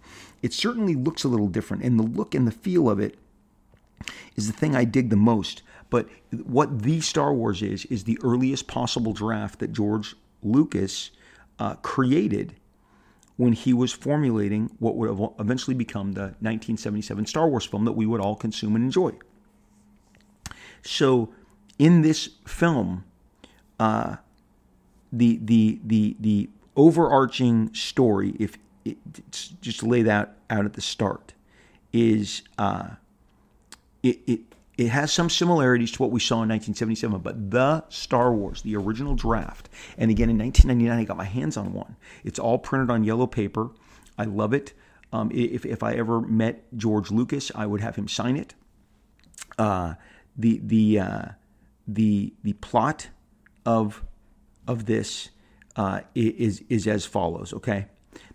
[0.43, 3.17] It certainly looks a little different, and the look and the feel of it
[4.37, 5.63] is the thing I dig the most.
[5.89, 6.09] But
[6.45, 11.11] what the Star Wars is, is the earliest possible draft that George Lucas
[11.59, 12.55] uh, created
[13.37, 18.07] when he was formulating what would eventually become the 1977 Star Wars film that we
[18.07, 19.13] would all consume and enjoy.
[20.83, 21.33] So,
[21.79, 23.05] in this film,
[23.79, 24.17] uh,
[25.13, 28.99] the the the the overarching story, if it,
[29.61, 31.35] just lay that out at the start,
[31.93, 32.91] is uh,
[34.03, 34.41] it, it
[34.79, 38.75] it has some similarities to what we saw in 1977, but the Star Wars, the
[38.77, 39.69] original draft,
[39.99, 41.97] and again in 1999, I got my hands on one.
[42.25, 43.71] It's all printed on yellow paper.
[44.19, 44.73] I love it.
[45.13, 48.55] Um, if, if I ever met George Lucas, I would have him sign it.
[49.59, 49.95] Uh,
[50.37, 51.25] the the uh,
[51.87, 53.09] the the plot
[53.67, 54.03] of
[54.67, 55.29] of this
[55.77, 57.53] uh, is is as follows.
[57.53, 57.87] Okay,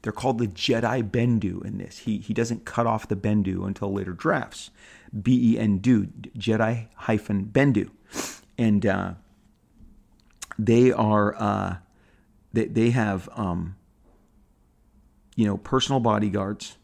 [0.01, 1.99] they're called the Jedi Bendu in this.
[1.99, 4.71] He he doesn't cut off the Bendu until later drafts.
[5.21, 7.89] B E N D U, Jedi hyphen Bendu,
[8.57, 9.13] and uh,
[10.59, 11.77] they are uh,
[12.53, 13.75] they they have um,
[15.35, 16.77] you know personal bodyguards,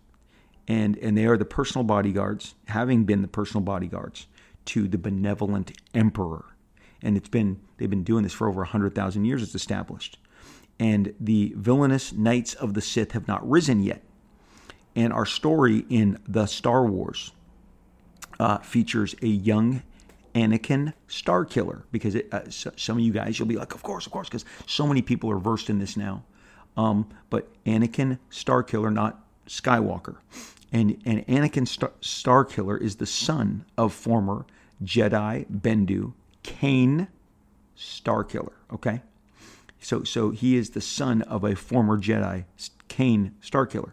[0.67, 4.27] and and they are the personal bodyguards, having been the personal bodyguards
[4.65, 6.45] to the benevolent emperor,
[7.01, 9.43] and it's been they've been doing this for over hundred thousand years.
[9.43, 10.17] It's established
[10.79, 14.01] and the villainous knights of the Sith have not risen yet.
[14.95, 17.31] And our story in the Star Wars
[18.39, 19.81] uh, features a young
[20.35, 24.05] Anakin Starkiller because it, uh, so, some of you guys you'll be like, of course,
[24.05, 26.23] of course, because so many people are versed in this now.
[26.75, 30.15] Um, but Anakin Starkiller, not Skywalker,
[30.71, 34.45] and and Anakin Star, Starkiller is the son of former
[34.83, 37.07] Jedi Bendu Kane
[37.77, 38.53] Starkiller.
[38.71, 39.01] Okay,
[39.83, 42.45] so, so he is the son of a former Jedi,
[42.87, 43.91] Kane Starkiller.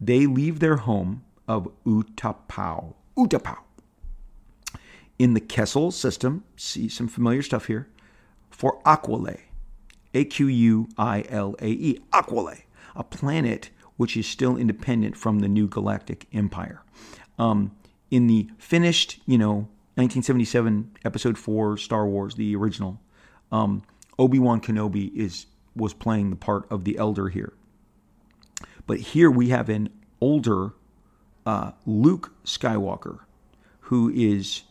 [0.00, 3.58] They leave their home of Utapau, Utapau,
[5.18, 6.44] in the Kessel system.
[6.56, 7.88] See some familiar stuff here
[8.50, 9.40] for Aquilae,
[10.14, 12.62] A Q U I L A E, Aquilae,
[12.94, 16.82] a planet which is still independent from the new galactic empire.
[17.38, 17.72] Um,
[18.10, 23.00] in the finished, you know, 1977 Episode Four Star Wars, the original.
[23.50, 23.82] Um,
[24.18, 27.52] Obi Wan Kenobi is was playing the part of the elder here,
[28.86, 30.72] but here we have an older
[31.46, 33.20] uh, Luke Skywalker
[33.88, 34.62] who is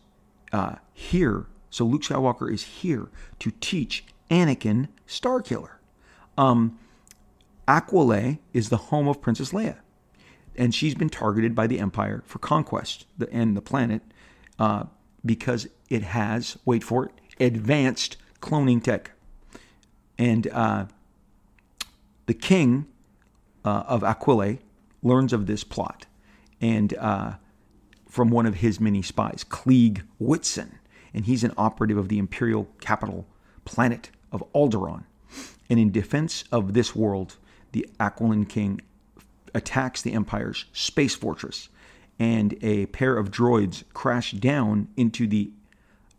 [0.54, 1.48] uh, here.
[1.70, 5.78] So Luke Skywalker is here to teach Anakin Starkiller.
[6.38, 6.78] Um,
[7.68, 9.78] Aquilae is the home of Princess Leia,
[10.56, 14.02] and she's been targeted by the Empire for conquest and the planet
[14.60, 14.84] uh,
[15.26, 19.12] because it has, wait for it, advanced cloning tech.
[20.18, 20.86] And uh,
[22.26, 22.88] the king
[23.64, 24.60] uh, of Aquilae
[25.04, 26.06] learns of this plot
[26.60, 27.34] and uh,
[28.10, 30.80] from one of his many spies, Cliegg Whitson.
[31.14, 33.26] And he's an operative of the imperial capital
[33.66, 35.04] planet of Alderaan.
[35.70, 37.38] And in defense of this world,
[37.72, 38.82] the Aquilan king
[39.54, 41.70] attacks the Empire's space fortress,
[42.20, 45.52] and a pair of droids crash down into the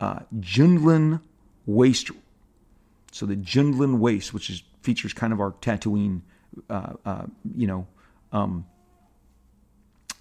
[0.00, 1.20] uh, Jundland
[1.66, 2.11] waste
[3.12, 6.23] so the Jundland Waste, which is features kind of our Tatooine,
[6.71, 7.87] uh, uh, you know,
[8.33, 8.66] um,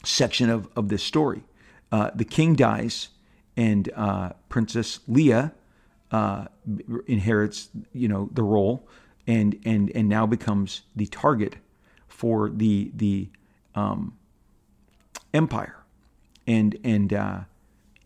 [0.03, 1.43] section of, of this story.
[1.91, 3.09] Uh, the king dies,
[3.55, 5.53] and uh, Princess Leia
[6.11, 6.45] uh,
[7.07, 8.87] inherits, you know, the role,
[9.25, 11.55] and and and now becomes the target
[12.07, 13.29] for the the
[13.75, 14.17] um,
[15.33, 15.77] Empire,
[16.45, 17.39] and and uh,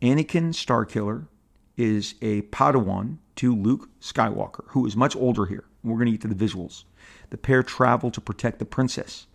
[0.01, 1.27] Anakin Starkiller
[1.77, 5.63] is a Padawan to Luke Skywalker, who is much older here.
[5.83, 6.83] We're going to get to the visuals.
[7.31, 9.25] The pair travel to protect the princess.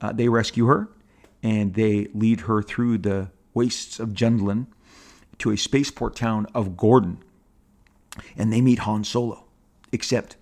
[0.00, 0.88] Uh, they rescue her
[1.42, 4.68] and they lead her through the wastes of Jundland
[5.40, 7.18] to a spaceport town of Gordon.
[8.34, 9.44] And they meet Han Solo,
[9.92, 10.36] except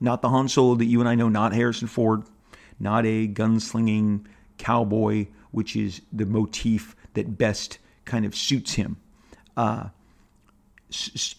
[0.00, 2.24] not the Han Solo that you and I know, not Harrison Ford,
[2.80, 4.26] not a gunslinging
[4.58, 8.96] cowboy, which is the motif that best kind of suits him.
[9.56, 9.90] Uh,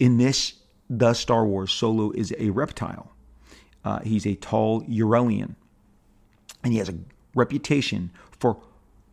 [0.00, 0.54] in this,
[0.88, 3.12] the Star Wars, Solo is a reptile.
[3.84, 5.54] Uh, he's a tall Urellian,
[6.62, 6.94] and he has a
[7.34, 8.58] reputation for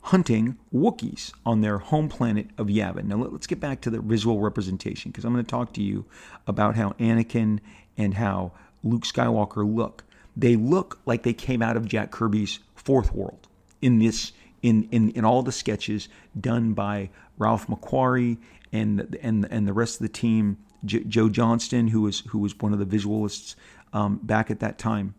[0.01, 3.05] hunting Wookiees on their home planet of Yavin.
[3.05, 6.05] Now, let's get back to the visual representation because I'm going to talk to you
[6.45, 7.59] about how Anakin
[7.97, 8.51] and how
[8.83, 10.03] Luke Skywalker look.
[10.37, 13.47] They look like they came out of Jack Kirby's Fourth World
[13.81, 16.07] in this in in, in all the sketches
[16.39, 18.37] done by Ralph McQuarrie
[18.71, 20.57] and and and the rest of the team.
[20.83, 23.55] J- Joe Johnston, who was who was one of the visualists
[23.93, 25.15] um, back at that time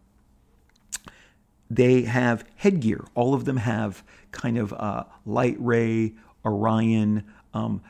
[1.70, 3.04] they have headgear.
[3.14, 6.12] All of them have kind of uh, Lightray,
[6.44, 7.82] Orion, um,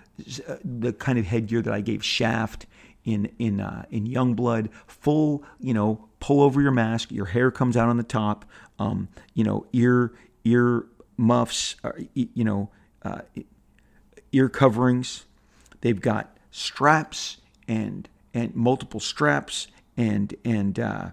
[0.49, 2.67] uh, the kind of headgear that I gave Shaft
[3.05, 4.71] in in uh, in Youngblood.
[4.87, 7.13] Full, you know, pull over your mask.
[7.13, 8.45] Your hair comes out on the top.
[8.79, 10.13] Um, you know, ear
[10.45, 11.77] ear muffs.
[11.85, 12.71] Uh, you know,
[13.03, 13.21] uh,
[14.33, 15.27] ear coverings.
[15.83, 17.37] They've got straps
[17.69, 21.11] and and multiple straps and and uh,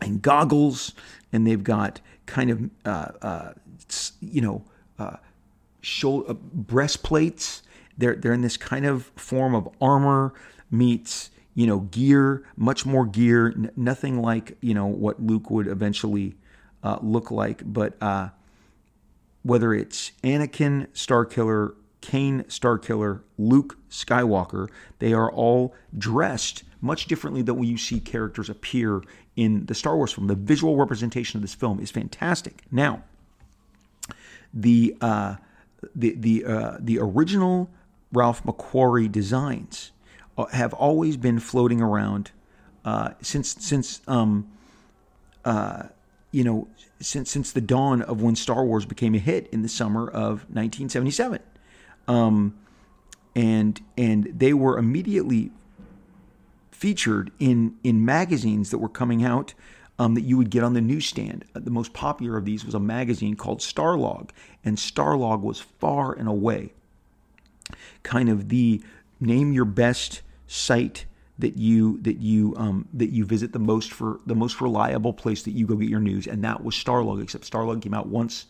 [0.00, 0.94] and goggles
[1.32, 3.52] and they've got kind of uh, uh,
[4.20, 4.64] you know
[4.98, 5.16] uh,
[5.80, 7.62] shoulder, uh, breastplates.
[7.98, 10.32] They're they're in this kind of form of armor
[10.70, 13.48] meets you know gear, much more gear.
[13.48, 16.36] N- nothing like you know what Luke would eventually
[16.82, 17.96] uh, look like, but
[19.42, 27.56] whether it's Anakin Starkiller, Kane Starkiller, Luke Skywalker, they are all dressed much differently than
[27.56, 29.02] when you see characters appear
[29.36, 30.26] in the Star Wars film.
[30.26, 32.62] The visual representation of this film is fantastic.
[32.70, 33.02] Now,
[34.52, 35.36] the uh,
[35.94, 37.70] the the uh, the original
[38.12, 39.92] Ralph McQuarrie designs
[40.36, 42.30] uh, have always been floating around
[42.84, 44.50] uh, since since um,
[45.44, 45.84] uh,
[46.32, 46.68] you know
[47.00, 50.44] since since the dawn of when Star Wars became a hit in the summer of
[50.50, 51.40] 1977.
[52.08, 52.56] Um,
[53.34, 55.52] and and they were immediately
[56.70, 59.54] featured in in magazines that were coming out
[59.98, 61.44] um, that you would get on the newsstand.
[61.54, 64.30] Uh, the most popular of these was a magazine called Starlog,
[64.64, 66.72] and Starlog was far and away
[68.02, 68.82] kind of the
[69.20, 71.06] name your best site
[71.38, 75.42] that you that you um, that you visit the most for the most reliable place
[75.42, 77.22] that you go get your news, and that was Starlog.
[77.22, 78.46] Except Starlog came out once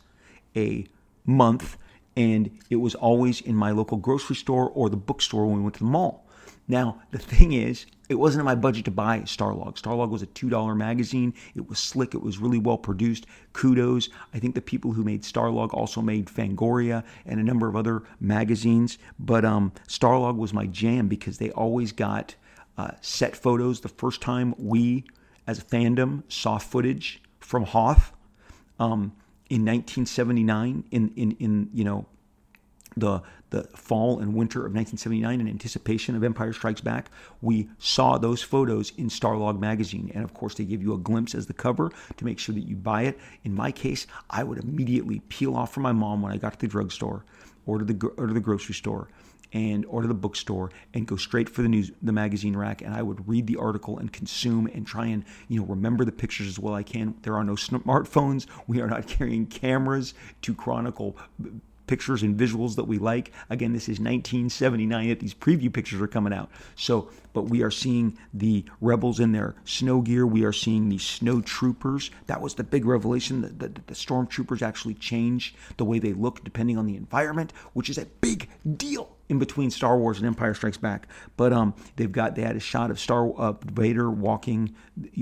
[0.57, 0.87] a
[1.25, 1.77] month,
[2.17, 5.75] and it was always in my local grocery store or the bookstore when we went
[5.75, 6.27] to the mall.
[6.69, 9.81] Now, the thing is, it wasn't in my budget to buy Starlog.
[9.81, 11.35] Starlog was a $2 magazine.
[11.55, 12.15] It was slick.
[12.15, 13.27] It was really well produced.
[13.53, 14.09] Kudos.
[14.35, 18.03] I think the people who made Starlog also made Fangoria and a number of other
[18.21, 18.99] magazines.
[19.19, 22.37] But um, Starlog was my jam because they always got
[22.79, 23.81] uh, set photos.
[23.81, 25.05] The first time we,
[25.47, 28.13] as a fandom, saw footage from Hoth
[28.79, 29.13] um,
[29.51, 32.07] in 1979 in, in, in, you know,
[32.97, 37.11] the the fall and winter of 1979 in anticipation of Empire Strikes Back,
[37.43, 40.11] we saw those photos in Starlog magazine.
[40.15, 42.67] And of course, they give you a glimpse as the cover to make sure that
[42.67, 43.19] you buy it.
[43.45, 46.59] In my case, I would immediately peel off from my mom when I got to
[46.61, 47.25] the drugstore
[47.67, 49.09] or to the, or to the grocery store
[49.53, 52.95] and or to the bookstore and go straight for the news the magazine rack and
[52.95, 56.47] I would read the article and consume and try and you know remember the pictures
[56.47, 61.17] as well I can there are no smartphones we are not carrying cameras to chronicle
[61.91, 63.33] pictures and visuals that we like.
[63.51, 66.49] Again, this is 1979 that these preview pictures are coming out.
[66.77, 70.25] So, but we are seeing the rebels in their snow gear.
[70.25, 72.13] We are seeing the snow troopers.
[72.27, 76.45] That was the big revelation that the, the, stormtroopers actually change the way they look
[76.45, 80.55] depending on the environment, which is a big deal in between Star Wars and Empire
[80.55, 81.09] Strikes Back.
[81.37, 84.77] But um, they've got they had a shot of Star uh, Vader walking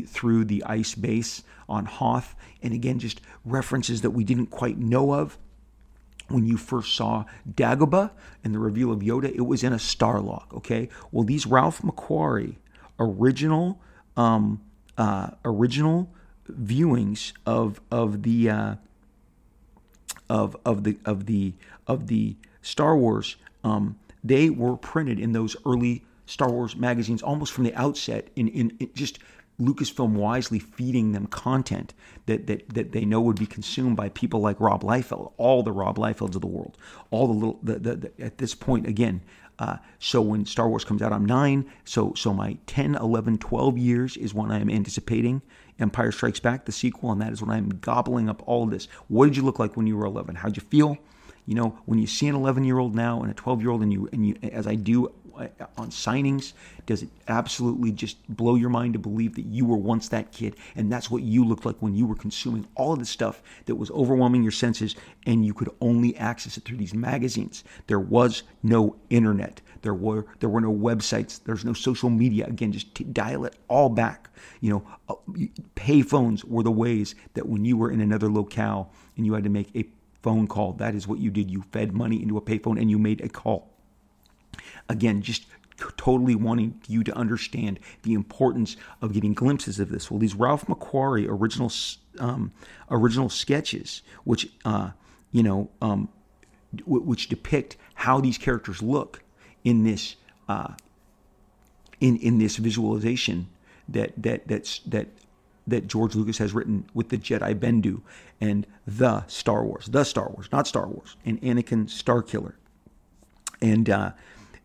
[0.06, 5.14] through the ice base on Hoth, and again just references that we didn't quite know
[5.14, 5.38] of
[6.28, 8.10] when you first saw Dagobah
[8.44, 10.52] and the reveal of Yoda, it was in a Starlog.
[10.54, 12.56] Okay, well these Ralph McQuarrie
[12.98, 13.80] original
[14.16, 14.60] um,
[14.96, 16.10] uh, original
[16.50, 18.74] viewings of of the uh,
[20.28, 21.54] of of the of the
[21.86, 27.52] of the Star Wars, um, they were printed in those early Star Wars magazines almost
[27.52, 29.18] from the outset in in, in just
[29.60, 31.92] Lucasfilm wisely feeding them content
[32.26, 35.72] that, that, that they know would be consumed by people like Rob Liefeld, all the
[35.72, 36.78] Rob Liefelds of the world,
[37.10, 39.22] all the little, the, the, the at this point, again,
[39.58, 41.70] uh, so when Star Wars comes out, I'm nine.
[41.84, 45.42] So, so my 10, 11, 12 years is when I am anticipating
[45.80, 48.86] Empire Strikes Back, the sequel, and that is when I'm gobbling up all this.
[49.08, 50.36] What did you look like when you were 11?
[50.36, 50.98] How'd you feel?
[51.46, 53.82] You know, when you see an 11 year old now and a 12 year old,
[53.82, 55.12] and you, and you, as I do
[55.76, 56.52] on signings?
[56.86, 60.56] Does it absolutely just blow your mind to believe that you were once that kid
[60.74, 63.74] and that's what you looked like when you were consuming all of the stuff that
[63.74, 67.64] was overwhelming your senses and you could only access it through these magazines?
[67.86, 69.60] There was no internet.
[69.82, 71.40] There were there were no websites.
[71.42, 72.46] There's no social media.
[72.46, 74.30] Again, just dial it all back.
[74.60, 75.14] You know, uh,
[75.74, 79.44] pay phones were the ways that when you were in another locale and you had
[79.44, 79.88] to make a
[80.22, 81.50] phone call, that is what you did.
[81.50, 83.77] You fed money into a payphone and you made a call.
[84.88, 85.46] Again, just
[85.96, 90.10] totally wanting you to understand the importance of getting glimpses of this.
[90.10, 91.70] Well, these Ralph McQuarrie original
[92.18, 92.52] um,
[92.90, 94.90] original sketches, which uh,
[95.30, 96.08] you know, um,
[96.76, 99.22] w- which depict how these characters look
[99.64, 100.16] in this
[100.48, 100.74] uh,
[102.00, 103.48] in in this visualization
[103.88, 105.08] that that that's that
[105.66, 108.00] that George Lucas has written with the Jedi Bendu
[108.40, 112.54] and the Star Wars, the Star Wars, not Star Wars, and Anakin Starkiller,
[113.60, 114.12] and uh,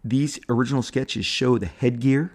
[0.04, 2.32] these original sketches show the headgear,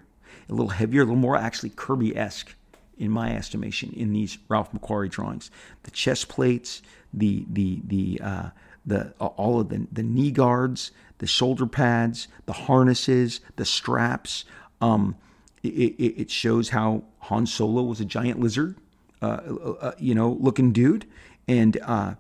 [0.49, 2.55] a little heavier, a little more actually Kirby esque
[2.97, 5.51] in my estimation in these Ralph McQuarrie drawings.
[5.83, 8.51] The chest plates, the the the uh,
[8.87, 14.45] the uh, all of the the knee guards, the shoulder pads, the harnesses, the straps.
[14.81, 15.17] Um,
[15.63, 18.77] it, it, it, shows how Han Solo was a giant lizard,
[19.21, 21.05] uh, uh, uh you know, looking dude,
[21.49, 22.15] and uh,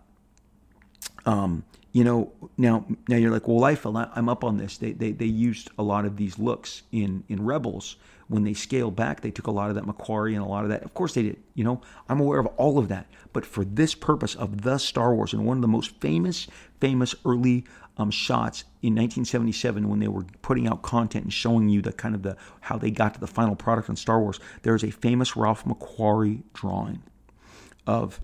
[1.24, 1.62] um,
[1.92, 4.76] you know, now now you're like, well, Liefeld, I'm up on this.
[4.78, 7.96] They, they they used a lot of these looks in in Rebels
[8.28, 9.22] when they scaled back.
[9.22, 10.82] They took a lot of that McQuarrie and a lot of that.
[10.82, 11.42] Of course they did.
[11.54, 13.06] You know, I'm aware of all of that.
[13.32, 16.46] But for this purpose of the Star Wars and one of the most famous
[16.80, 17.64] famous early
[17.96, 22.14] um, shots in 1977 when they were putting out content and showing you the kind
[22.14, 24.38] of the how they got to the final product on Star Wars.
[24.62, 27.02] There is a famous Ralph McQuarrie drawing
[27.86, 28.20] of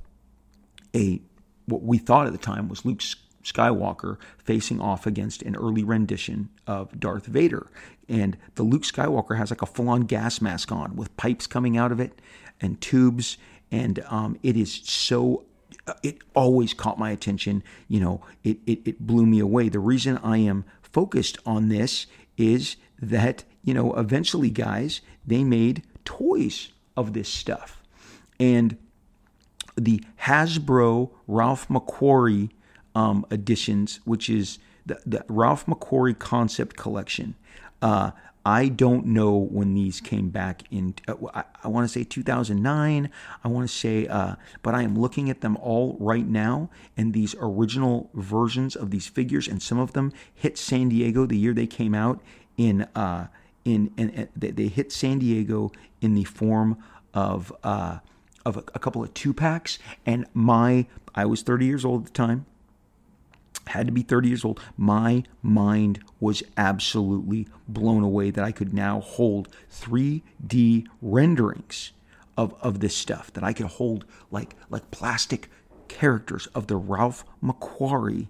[0.94, 1.20] a
[1.66, 6.48] what we thought at the time was Luke's Skywalker facing off against an early rendition
[6.66, 7.70] of Darth Vader.
[8.08, 11.76] And the Luke Skywalker has like a full on gas mask on with pipes coming
[11.76, 12.20] out of it
[12.60, 13.36] and tubes.
[13.70, 15.44] And um, it is so,
[15.86, 17.62] uh, it always caught my attention.
[17.88, 19.68] You know, it, it, it blew me away.
[19.68, 25.82] The reason I am focused on this is that, you know, eventually, guys, they made
[26.04, 27.82] toys of this stuff.
[28.38, 28.76] And
[29.76, 32.50] the Hasbro Ralph McQuarrie
[32.94, 37.34] um, editions, which is the, the Ralph McQuarrie Concept Collection.
[37.82, 38.12] Uh,
[38.46, 40.94] I don't know when these came back in.
[41.08, 43.10] Uh, I, I want to say 2009.
[43.42, 47.14] I want to say, uh, but I am looking at them all right now, and
[47.14, 51.54] these original versions of these figures, and some of them hit San Diego the year
[51.54, 52.20] they came out.
[52.56, 53.26] In uh,
[53.64, 56.76] in they hit San Diego in the form
[57.14, 57.98] of uh,
[58.44, 62.06] of a, a couple of two packs, and my I was 30 years old at
[62.08, 62.44] the time
[63.68, 64.60] had to be 30 years old.
[64.76, 71.92] My mind was absolutely blown away that I could now hold 3D renderings
[72.36, 75.48] of, of this stuff, that I could hold like like plastic
[75.88, 78.28] characters of the Ralph McQuarrie,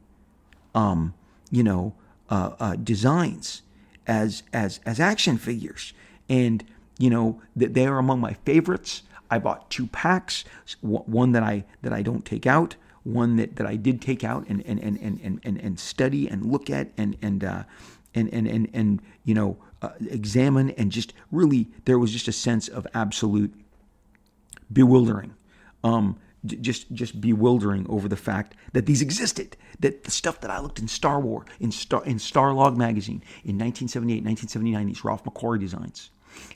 [0.74, 1.14] um,
[1.51, 1.95] you know,
[2.28, 3.62] uh, uh, designs
[4.07, 5.93] as as as action figures,
[6.28, 6.64] and
[6.99, 9.03] you know that they are among my favorites.
[9.30, 10.45] I bought two packs,
[10.80, 14.46] one that I that I don't take out, one that, that I did take out
[14.48, 17.62] and and, and, and, and, and study and look at and and uh,
[18.14, 22.32] and, and and and you know uh, examine and just really there was just a
[22.32, 23.52] sense of absolute
[24.72, 25.34] bewildering.
[25.82, 30.59] Um, just just bewildering over the fact that these existed that the stuff that I
[30.61, 35.61] looked in Star War, in Star in Starlog magazine in 1978 1979 these Ralph McQuarrie
[35.61, 36.11] designs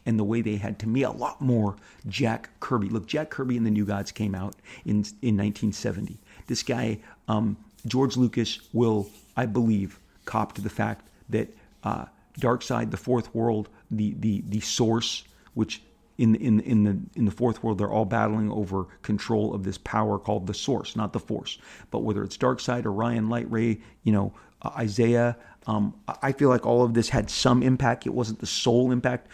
[0.05, 1.77] and the way they had to me a lot more
[2.07, 6.19] Jack Kirby look Jack Kirby and the New Gods came out in in 1970
[6.49, 11.49] this guy, um, George Lucas, will, I believe, cop to the fact that
[11.85, 12.07] uh,
[12.39, 15.25] Dark Side, the Fourth World, the the the source,
[15.55, 15.83] which
[16.19, 19.79] in in in the in the fourth world they're all battling over control of this
[19.79, 21.59] power called the source, not the force.
[21.91, 24.33] But whether it's dark side, Orion, Lightray, you know,
[24.63, 25.37] uh, Izaya,
[25.67, 28.07] um, I feel like all of this had some impact.
[28.07, 29.29] It wasn't the sole impact.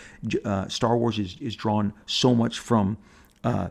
[0.45, 2.99] Uh, Star Wars is is drawn so much from
[3.43, 3.69] uh,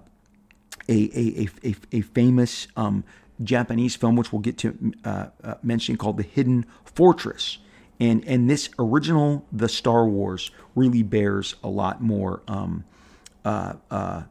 [0.89, 3.03] a, a, a, a, famous um,
[3.41, 7.59] Japanese film, which we'll get to uh, uh, mention, called The Hidden Fortress.
[7.99, 12.83] And, and this original The Star Wars really bears a lot more um,
[13.45, 14.23] uh, uh,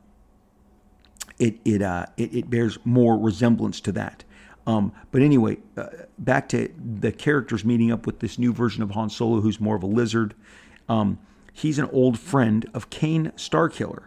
[1.38, 4.24] it it, uh, it it bears more resemblance to that.
[4.66, 5.86] Um, but anyway, uh,
[6.18, 9.74] back to the characters meeting up with this new version of Han Solo, who's more
[9.74, 10.34] of a lizard.
[10.88, 11.18] Um,
[11.52, 14.04] he's an old friend of Kane Starkiller,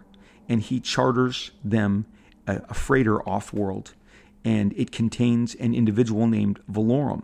[0.47, 2.05] and he charters them
[2.47, 3.93] a, a freighter off world,
[4.45, 7.23] and it contains an individual named Valorum.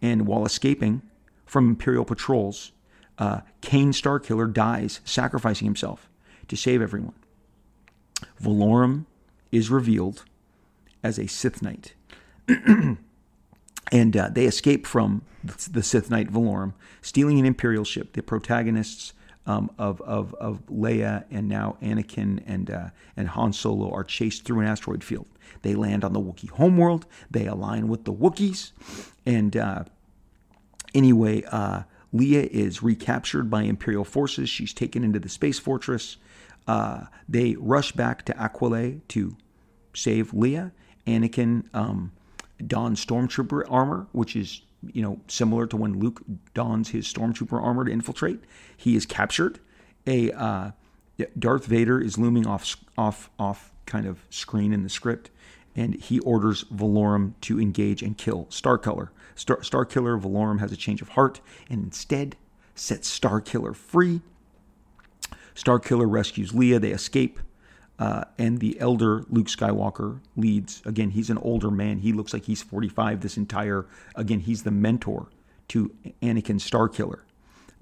[0.00, 1.02] And while escaping
[1.44, 2.72] from Imperial patrols,
[3.18, 6.08] uh, Kane Starkiller dies, sacrificing himself
[6.48, 7.12] to save everyone.
[8.42, 9.04] Valorum
[9.52, 10.24] is revealed
[11.02, 11.94] as a Sith Knight.
[12.48, 16.72] and uh, they escape from the Sith Knight Valorum,
[17.02, 18.14] stealing an Imperial ship.
[18.14, 19.12] The protagonists
[19.46, 24.44] um, of, of, of Leia and now Anakin and, uh, and Han Solo are chased
[24.44, 25.26] through an asteroid field.
[25.62, 27.06] They land on the Wookiee homeworld.
[27.30, 28.72] They align with the Wookiees.
[29.26, 29.84] And uh,
[30.94, 31.82] anyway, uh,
[32.14, 34.48] Leia is recaptured by Imperial forces.
[34.48, 36.16] She's taken into the space fortress.
[36.66, 39.36] Uh, they rush back to Aquilae to
[39.94, 40.72] save Leia.
[41.06, 42.12] Anakin um,
[42.66, 46.22] dons stormtrooper armor, which is you know similar to when Luke
[46.54, 48.40] dons his stormtrooper armor to infiltrate.
[48.76, 49.60] He is captured.
[50.06, 50.70] A uh,
[51.38, 55.30] Darth Vader is looming off off off kind of screen in the script,
[55.76, 59.08] and he orders Valorum to engage and kill Starkiller.
[59.34, 62.36] Star Starkiller Valorum has a change of heart and instead
[62.74, 64.20] sets Starkiller free.
[65.54, 66.80] Starkiller rescues Leia.
[66.80, 67.40] They escape.
[67.98, 70.80] Uh, and the elder Luke Skywalker leads.
[70.86, 71.98] Again, he's an older man.
[71.98, 73.86] He looks like he's 45 this entire.
[74.14, 75.26] Again, he's the mentor
[75.68, 77.20] to Anakin Starkiller.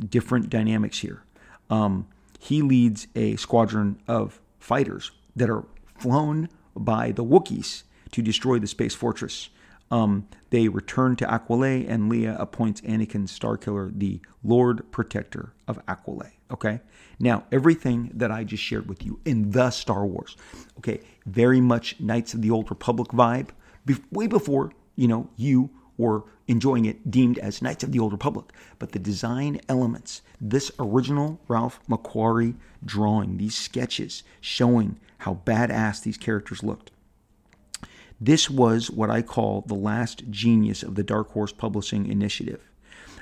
[0.01, 1.23] Different dynamics here.
[1.71, 2.09] Um,
[2.41, 5.65] he leads a squadron of fighters that are
[5.99, 7.83] flown by the Wookiees
[8.13, 9.51] to destroy the space fortress.
[9.91, 16.33] Um, they return to Aquilae, and Leia appoints Anakin Starkiller the Lord Protector of Aquilae.
[16.51, 16.81] Okay.
[17.19, 20.37] Now, everything that I just shared with you in the Star Wars,
[20.79, 23.49] okay, very much Knights of the Old Republic vibe,
[23.85, 28.13] be- way before, you know, you were enjoying it deemed as Knights of the Old
[28.13, 28.47] Republic.
[28.79, 36.17] But the design elements, this original Ralph McQuarrie drawing, these sketches showing how badass these
[36.17, 36.91] characters looked.
[38.21, 42.63] This was what I call the last genius of the Dark Horse Publishing Initiative.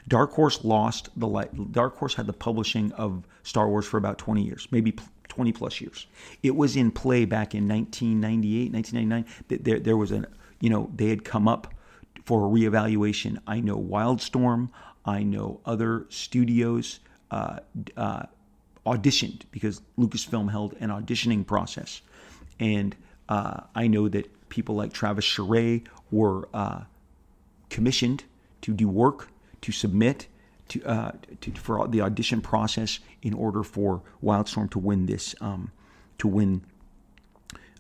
[0.09, 1.72] Dark Horse lost the light.
[1.72, 4.95] Dark Horse had the publishing of Star Wars for about 20 years, maybe
[5.29, 6.07] 20 plus years.
[6.43, 9.62] It was in play back in 1998, 1999.
[9.64, 10.27] There, there was a,
[10.61, 11.74] you know, they had come up
[12.27, 13.39] for a reevaluation.
[13.47, 14.68] I know Wildstorm.
[15.05, 16.99] I know other studios
[17.31, 17.61] uh,
[17.97, 18.24] uh,
[18.85, 22.03] auditioned because Lucasfilm held an auditioning process,
[22.59, 22.95] and
[23.29, 26.81] uh, I know that people like Travis Charest were uh,
[27.70, 28.24] commissioned
[28.62, 29.29] to do work
[29.62, 30.27] to submit
[30.68, 35.70] to, uh, to, for the audition process in order for Wildstorm to win this um,
[36.18, 36.62] to win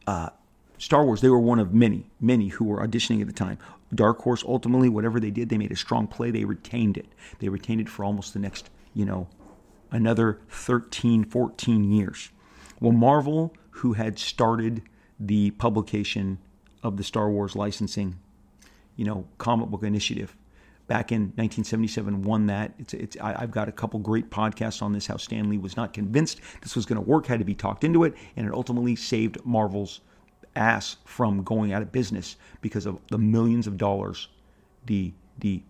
[0.06, 0.30] uh,
[0.78, 1.20] Star Wars.
[1.20, 3.58] They were one of many, many who were auditioning at the time.
[3.94, 6.30] Dark Horse ultimately, whatever they did, they made a strong play.
[6.30, 7.06] They retained it.
[7.38, 9.28] They retained it for almost the next, you know,
[9.90, 12.30] another 13, 14 years.
[12.80, 14.82] Well, Marvel, who had started
[15.18, 16.38] the publication
[16.82, 18.18] of the Star Wars licensing,
[18.96, 20.36] you know, comic book initiative,
[20.86, 22.72] back in 1977 won that.
[22.78, 25.76] It's, it's, I, have got a couple great podcasts on this, how Stan Lee was
[25.76, 28.52] not convinced this was going to work, had to be talked into it, and it
[28.52, 30.00] ultimately saved Marvel's
[30.56, 34.28] ass from going out of business because of the millions of dollars
[34.86, 35.62] the, the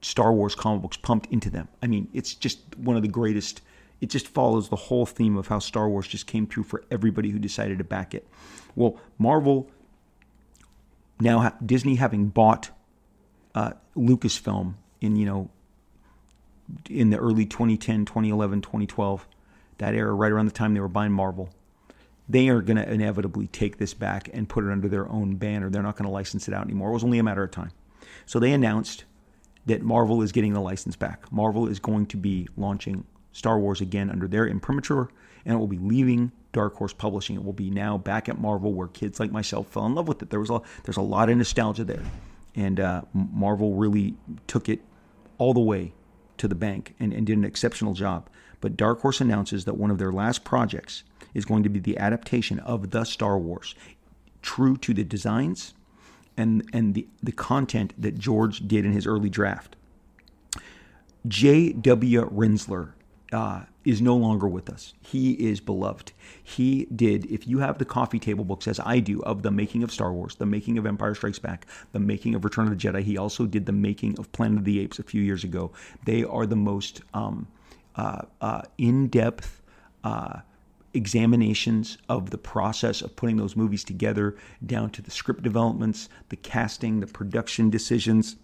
[0.00, 1.68] Star Wars comic books pumped into them.
[1.82, 3.60] I mean, it's just one of the greatest.
[4.00, 7.30] It just follows the whole theme of how Star Wars just came true for everybody
[7.30, 8.26] who decided to back it.
[8.74, 9.70] Well, Marvel,
[11.20, 12.70] now Disney having bought
[13.54, 15.50] uh, Lucasfilm in you know
[16.88, 19.26] in the early 2010, 2011, 2012,
[19.78, 21.50] that era, right around the time they were buying Marvel,
[22.28, 25.70] they are going to inevitably take this back and put it under their own banner.
[25.70, 26.90] They're not going to license it out anymore.
[26.90, 27.72] It was only a matter of time.
[28.26, 29.04] So they announced
[29.66, 31.30] that Marvel is getting the license back.
[31.32, 35.08] Marvel is going to be launching Star Wars again under their imprimatur,
[35.44, 37.36] and it will be leaving Dark Horse Publishing.
[37.36, 40.22] It will be now back at Marvel, where kids like myself fell in love with
[40.22, 40.30] it.
[40.30, 42.02] There was a, there's a lot of nostalgia there
[42.54, 44.14] and uh, Marvel really
[44.46, 44.80] took it
[45.38, 45.92] all the way
[46.38, 48.28] to the bank and, and did an exceptional job.
[48.62, 51.02] But Dark Horse announces that one of their last projects
[51.34, 53.74] is going to be the adaptation of the Star Wars,
[54.40, 55.74] true to the designs
[56.36, 59.76] and and the, the content that George did in his early draft.
[61.26, 62.30] J.W.
[62.30, 62.92] Rinzler
[63.32, 64.94] uh, is no longer with us.
[65.00, 66.12] He is beloved.
[66.42, 69.82] He did, if you have the coffee table books, as I do, of the making
[69.82, 72.88] of Star Wars, the making of Empire Strikes Back, the making of Return of the
[72.88, 75.72] Jedi, he also did the making of Planet of the Apes a few years ago.
[76.04, 77.46] They are the most um,
[78.78, 79.62] in depth,
[80.04, 80.40] uh,
[80.94, 86.36] examinations of the process of putting those movies together, down to the script developments, the
[86.36, 88.36] casting, the production decisions,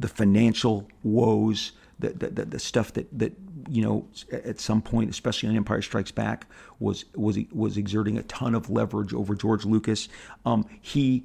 [0.00, 3.32] the financial woes, the, the, the, stuff that, that
[3.68, 6.46] you know at some point, especially on Empire Strikes Back,
[6.78, 10.08] was was was exerting a ton of leverage over George Lucas.
[10.46, 11.24] Um, he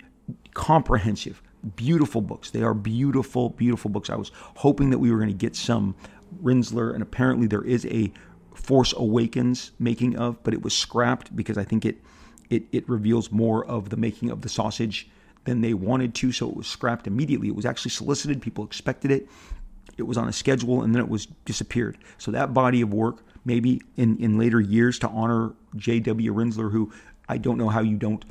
[0.55, 1.43] comprehensive,
[1.75, 2.49] beautiful books.
[2.49, 4.09] They are beautiful, beautiful books.
[4.09, 5.95] I was hoping that we were going to get some
[6.41, 8.11] Rinzler, and apparently there is a
[8.53, 11.97] Force Awakens making of, but it was scrapped because I think it
[12.49, 15.09] it it reveals more of the making of the sausage
[15.45, 17.47] than they wanted to, so it was scrapped immediately.
[17.47, 19.27] It was actually solicited, people expected it.
[19.97, 21.97] It was on a schedule and then it was disappeared.
[22.17, 26.33] So that body of work, maybe in, in later years to honor J.W.
[26.33, 26.91] Rinzler, who
[27.27, 28.23] I don't know how you don't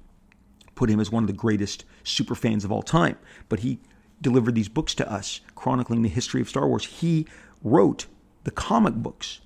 [0.75, 3.17] put him as one of the greatest super fans of all time,
[3.49, 3.79] but he
[4.21, 6.87] delivered these books to us chronicling the history of Star Wars.
[6.87, 7.27] He
[7.63, 8.07] wrote
[8.45, 9.41] the comic books,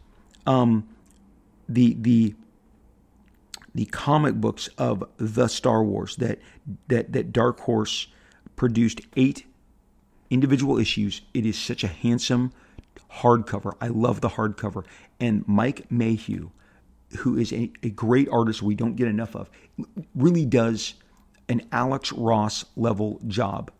[0.47, 0.89] um,
[1.69, 2.35] the the
[3.75, 6.39] the comic books of the Star Wars that
[6.89, 8.09] that that Dark Horse
[8.57, 9.47] produced eight
[10.31, 11.23] individual issues.
[11.35, 12.53] It is such a handsome
[13.13, 13.75] hardcover.
[13.81, 14.85] I love the hardcover.
[15.21, 16.51] And Mike Mayhew,
[17.19, 19.51] who is a, a great artist we don't get enough of,
[20.15, 20.95] really does
[21.49, 23.71] an Alex Ross level job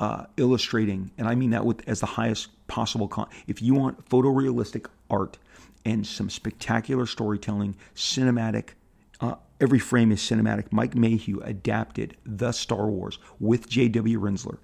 [0.00, 3.06] uh, illustrating, and I mean that with as the highest possible.
[3.06, 5.38] Con- if you want photorealistic art
[5.84, 8.70] and some spectacular storytelling, cinematic,
[9.20, 10.72] uh, every frame is cinematic.
[10.72, 14.18] Mike Mayhew adapted the Star Wars with J.W.
[14.18, 14.58] Rinzler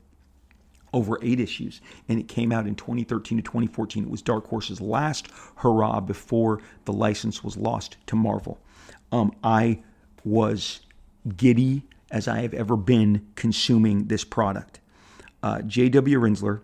[0.95, 4.05] over eight issues, and it came out in 2013 to 2014.
[4.05, 8.59] It was Dark Horse's last hurrah before the license was lost to Marvel.
[9.13, 9.83] Um, I
[10.25, 10.81] was
[11.37, 14.81] giddy as I have ever been consuming this product.
[15.47, 16.19] Uh, J.W.
[16.19, 16.61] Rinzler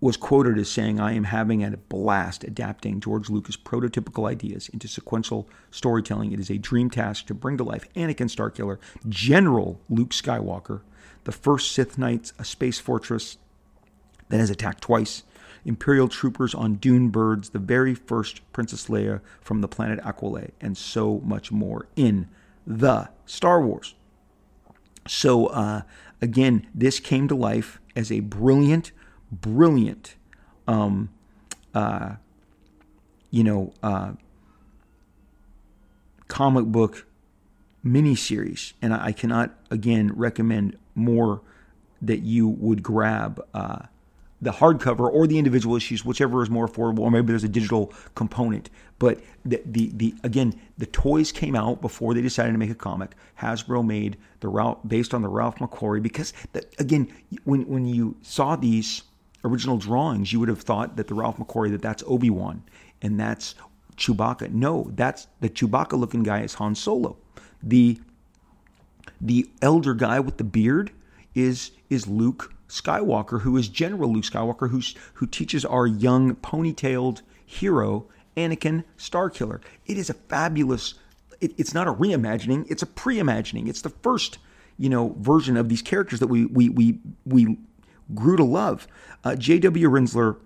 [0.00, 4.88] was quoted as saying, I am having a blast adapting George Lucas' prototypical ideas into
[4.88, 6.32] sequential storytelling.
[6.32, 8.78] It is a dream task to bring to life Anakin Starkiller,
[9.08, 10.80] General Luke Skywalker,
[11.22, 13.38] the first Sith Knights, a space fortress
[14.30, 15.22] that has attacked twice,
[15.64, 20.76] Imperial troopers on dune birds, the very first Princess Leia from the planet Aquilae, and
[20.76, 22.28] so much more in
[22.66, 23.94] the Star Wars.
[25.06, 25.82] So, uh,
[26.22, 28.92] again, this came to life as a brilliant
[29.32, 30.14] brilliant,
[30.68, 31.08] um,
[31.74, 32.16] uh,
[33.30, 34.12] you know, uh,
[36.28, 37.06] comic book
[37.84, 41.40] miniseries, and I, cannot again recommend more
[42.00, 43.86] that you would grab uh,
[44.42, 47.92] the hardcover or the individual issues, whichever is more affordable, or maybe there's a digital
[48.16, 48.68] component.
[48.98, 52.74] But the, the, the again, the toys came out before they decided to make a
[52.74, 53.12] comic.
[53.40, 56.32] Hasbro made the route based on the Ralph McQuarrie because
[56.78, 57.08] again,
[57.44, 59.04] when when you saw these
[59.44, 62.64] original drawings, you would have thought that the Ralph McQuarrie that that's Obi Wan
[63.00, 63.54] and that's
[63.96, 64.50] Chewbacca.
[64.50, 67.16] No, that's the Chewbacca looking guy is Han Solo.
[67.62, 68.00] The
[69.20, 70.90] the elder guy with the beard
[71.34, 77.20] is is Luke Skywalker, who is General Luke Skywalker, who's who teaches our young ponytailed
[77.44, 79.60] hero Anakin Starkiller.
[79.84, 80.94] It is a fabulous.
[81.42, 83.68] It, it's not a reimagining; it's a pre-imagining.
[83.68, 84.38] It's the first,
[84.78, 87.58] you know, version of these characters that we we we we
[88.14, 88.88] grew to love.
[89.22, 89.90] Uh, J.W.
[89.90, 90.38] Rinzler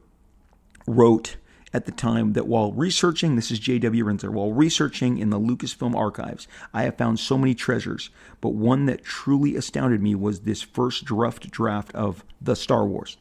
[0.88, 1.36] wrote
[1.76, 4.02] at the time that while researching, this is J.W.
[4.02, 8.08] Rinzler, while researching in the Lucasfilm archives, I have found so many treasures,
[8.40, 13.18] but one that truly astounded me was this first rough draft of The Star Wars.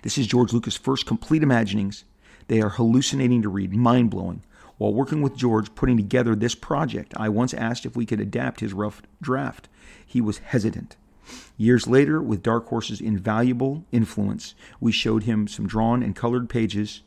[0.00, 2.04] This is George Lucas' first complete imaginings.
[2.48, 4.42] They are hallucinating to read, mind blowing.
[4.78, 8.60] While working with George putting together this project, I once asked if we could adapt
[8.60, 9.68] his rough draft.
[10.06, 10.96] He was hesitant.
[11.58, 17.02] Years later, with Dark Horse's invaluable influence, we showed him some drawn and colored pages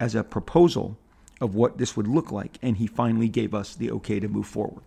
[0.00, 0.96] as a proposal
[1.40, 4.46] of what this would look like, and he finally gave us the okay to move
[4.46, 4.82] forward.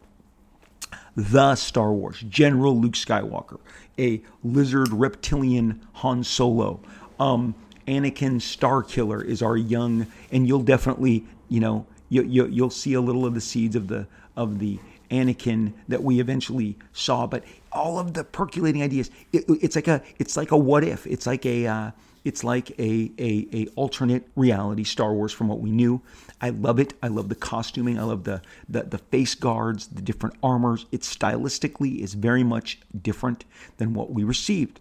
[1.16, 3.60] The Star Wars, General Luke Skywalker,
[3.98, 6.82] a lizard reptilian Han Solo,
[7.20, 7.56] um,
[7.88, 13.02] Anakin Starkiller is our young, and you'll definitely, you know, you, you, you'll see a
[13.02, 18.00] little of the seeds of the of the Anakin that we eventually saw, but all
[18.00, 19.12] of the percolating ideas.
[19.34, 21.06] It, it's like a it's like a what if.
[21.06, 21.92] It's like a uh,
[22.24, 26.02] it's like a, a a alternate reality Star Wars from what we knew.
[26.40, 26.94] I love it.
[27.02, 27.98] I love the costuming.
[27.98, 30.86] I love the the, the face guards, the different armors.
[30.92, 33.46] It stylistically is very much different
[33.78, 34.80] than what we received.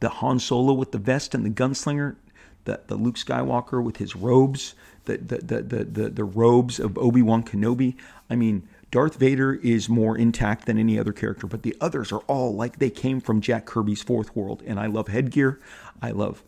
[0.00, 2.16] The Han Solo with the vest and the gunslinger,
[2.64, 4.74] the, the Luke Skywalker with his robes,
[5.04, 7.94] the the the the, the, the robes of Obi Wan Kenobi.
[8.30, 12.20] I mean, Darth Vader is more intact than any other character, but the others are
[12.28, 14.62] all like they came from Jack Kirby's Fourth World.
[14.66, 15.58] And I love headgear.
[16.02, 16.42] I love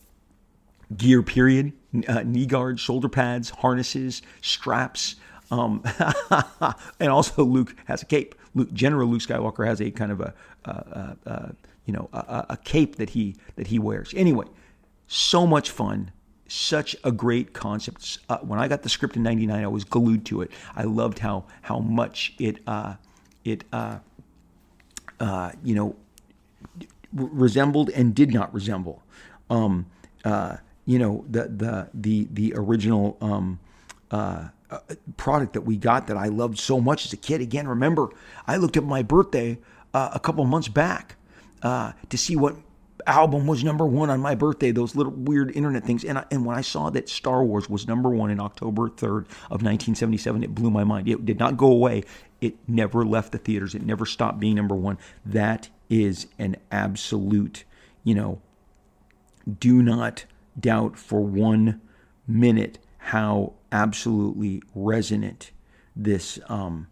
[0.94, 1.22] gear.
[1.22, 1.72] Period.
[2.06, 5.16] Uh, knee guards, shoulder pads, harnesses, straps.
[5.50, 5.82] Um,
[7.00, 8.34] and also Luke has a cape.
[8.54, 11.54] Luke, General Luke Skywalker has a kind of a,
[11.86, 14.12] you know, a, a, cape that he that he wears.
[14.14, 14.46] Anyway,
[15.06, 16.10] so much fun,
[16.54, 18.18] such a great concept.
[18.28, 20.50] Uh, when I got the script in '99, I was glued to it.
[20.74, 22.94] I loved how how much it uh,
[23.44, 23.98] it uh,
[25.20, 25.96] uh, you know
[27.12, 29.02] resembled and did not resemble.
[29.50, 29.86] Um,
[30.86, 33.58] you know the the the the original um,
[34.10, 34.48] uh,
[35.16, 37.40] product that we got that I loved so much as a kid.
[37.40, 38.08] Again, remember
[38.46, 39.58] I looked at my birthday
[39.92, 41.16] uh, a couple months back
[41.62, 42.56] uh, to see what
[43.06, 44.70] album was number one on my birthday.
[44.70, 47.86] Those little weird internet things, and I, and when I saw that Star Wars was
[47.86, 51.08] number one in October third of 1977, it blew my mind.
[51.08, 52.04] It did not go away.
[52.40, 53.74] It never left the theaters.
[53.74, 54.98] It never stopped being number one.
[55.24, 57.64] That is an absolute,
[58.02, 58.40] you know,
[59.60, 60.24] do not
[60.58, 61.80] doubt for one
[62.26, 65.50] minute how absolutely resonant
[65.94, 66.86] this um,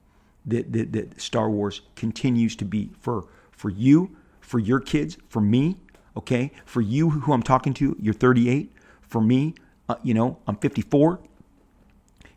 [0.44, 5.40] that, that, that Star Wars continues to be for for you, for your kids, for
[5.40, 5.76] me.
[6.16, 8.70] Okay, for you who I'm talking to, you're 38.
[9.00, 9.54] For me,
[9.88, 11.20] uh, you know, I'm 54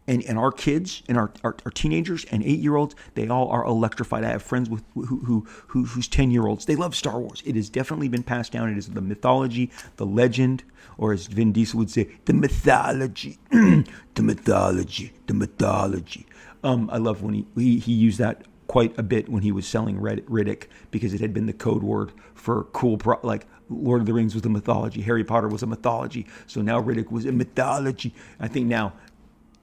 [0.08, 3.50] and, and our kids and our, our, our teenagers and eight year olds, they all
[3.50, 4.24] are electrified.
[4.24, 6.66] I have friends with who, who, who who's 10 year olds.
[6.66, 7.42] They love Star Wars.
[7.46, 8.70] It has definitely been passed down.
[8.70, 10.64] It is the mythology, the legend,
[10.98, 16.26] or as Vin Diesel would say, the mythology, the mythology, the mythology.
[16.64, 18.44] Um, I love when he, he, he used that
[18.76, 22.12] quite a bit when he was selling Riddick because it had been the code word
[22.34, 25.66] for cool, pro- like Lord of the Rings was a mythology, Harry Potter was a
[25.66, 28.14] mythology, so now Riddick was a mythology.
[28.38, 28.92] I think now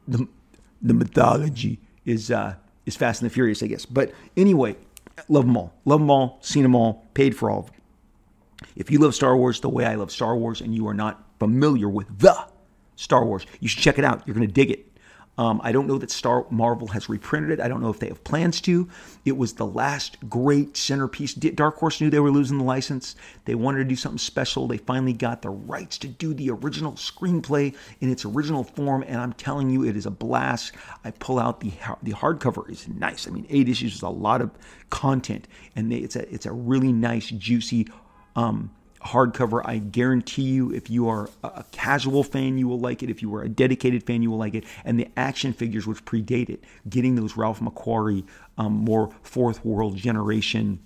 [0.08, 0.26] the
[0.80, 2.54] the mythology is uh,
[2.86, 3.84] is Fast and the Furious, I guess.
[3.84, 4.76] But anyway,
[5.28, 7.74] love them all, love them all, seen them all, paid for all of them.
[8.76, 11.22] If you love Star Wars the way I love Star Wars, and you are not
[11.38, 12.46] familiar with the
[12.96, 14.22] Star Wars, you should check it out.
[14.26, 14.90] You're going to dig it.
[15.38, 17.60] Um, I don't know that Star Marvel has reprinted it.
[17.60, 18.88] I don't know if they have plans to.
[19.24, 21.32] It was the last great centerpiece.
[21.32, 23.16] Dark Horse knew they were losing the license.
[23.46, 24.68] They wanted to do something special.
[24.68, 29.18] They finally got the rights to do the original screenplay in its original form, and
[29.18, 30.72] I'm telling you, it is a blast.
[31.02, 31.72] I pull out the
[32.02, 33.26] the hardcover is nice.
[33.26, 34.50] I mean, eight issues is a lot of
[34.90, 37.88] content, and they, it's a it's a really nice, juicy.
[38.36, 38.70] Um,
[39.04, 39.62] hardcover.
[39.64, 43.10] I guarantee you, if you are a casual fan, you will like it.
[43.10, 44.64] If you are a dedicated fan, you will like it.
[44.84, 48.24] And the action figures, which predate it, getting those Ralph McQuarrie,
[48.58, 50.80] um, more fourth world generation.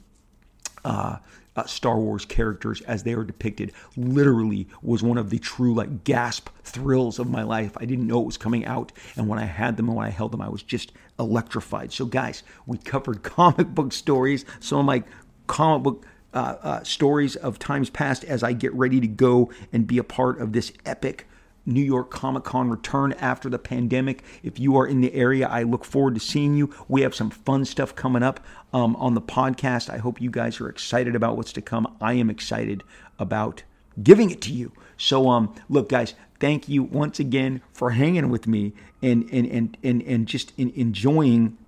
[0.84, 1.18] Uh,
[1.56, 6.04] uh, Star Wars characters as they are depicted literally was one of the true like
[6.04, 7.72] gasp thrills of my life.
[7.78, 10.10] I didn't know it was coming out, and when I had them and when I
[10.10, 11.92] held them, I was just electrified.
[11.92, 15.02] So, guys, we covered comic book stories, some of my
[15.46, 19.86] comic book uh, uh, stories of times past as I get ready to go and
[19.86, 21.26] be a part of this epic
[21.66, 24.22] New York Comic Con return after the pandemic.
[24.42, 26.72] If you are in the area, I look forward to seeing you.
[26.88, 28.40] We have some fun stuff coming up
[28.72, 29.90] um, on the podcast.
[29.90, 31.96] I hope you guys are excited about what's to come.
[32.00, 32.84] I am excited
[33.18, 33.64] about
[34.02, 34.72] giving it to you.
[34.96, 38.72] So, um, look, guys, thank you once again for hanging with me
[39.02, 41.58] and and and and, and just in, enjoying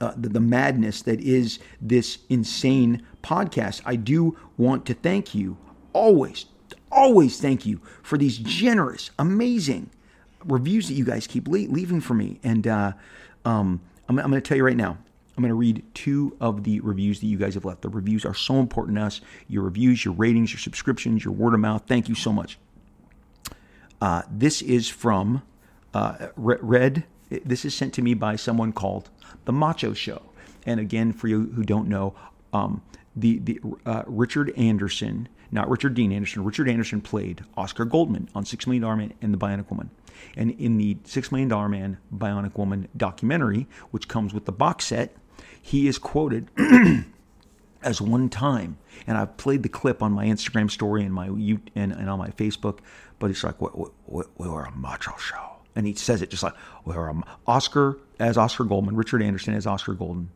[0.00, 3.82] uh, the, the madness that is this insane podcast.
[3.84, 5.56] I do want to thank you
[5.92, 6.46] always,
[6.90, 9.90] always thank you for these generous, amazing
[10.44, 12.40] reviews that you guys keep le- leaving for me.
[12.42, 12.92] And uh,
[13.44, 14.96] um, I'm, I'm going to tell you right now,
[15.36, 17.82] I'm going to read two of the reviews that you guys have left.
[17.82, 19.20] The reviews are so important to us.
[19.48, 21.84] Your reviews, your ratings, your subscriptions, your word of mouth.
[21.86, 22.58] Thank you so much.
[24.00, 25.42] Uh, this is from
[25.94, 27.04] uh, Red.
[27.30, 29.10] This is sent to me by someone called
[29.44, 30.22] The Macho Show.
[30.66, 32.14] And again, for you who don't know,
[32.52, 32.82] um,
[33.16, 36.44] the the uh, Richard Anderson, not Richard Dean Anderson.
[36.44, 39.90] Richard Anderson played Oscar Goldman on Six Million Dollar Man and The Bionic Woman,
[40.36, 44.86] and in the Six Million Dollar Man Bionic Woman documentary, which comes with the box
[44.86, 45.16] set,
[45.60, 46.48] he is quoted.
[47.82, 48.76] as one time,
[49.06, 52.28] and I've played the clip on my Instagram story and my and, and on my
[52.30, 52.80] Facebook,
[53.18, 56.42] but it's like we, we, we were a macho show, and he says it just
[56.42, 56.54] like
[56.84, 60.30] we were a, Oscar as Oscar Goldman, Richard Anderson as Oscar Goldman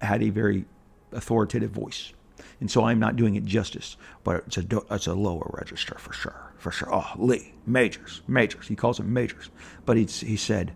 [0.00, 0.64] had a very
[1.12, 2.12] authoritative voice.
[2.60, 6.12] And so I'm not doing it justice, but it's a, it's a lower register for
[6.12, 6.88] sure, for sure.
[6.92, 8.68] Oh, Lee, majors, majors.
[8.68, 9.50] He calls him majors.
[9.86, 10.72] But he, he said,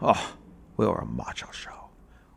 [0.00, 0.34] oh,
[0.76, 1.88] we were a macho show.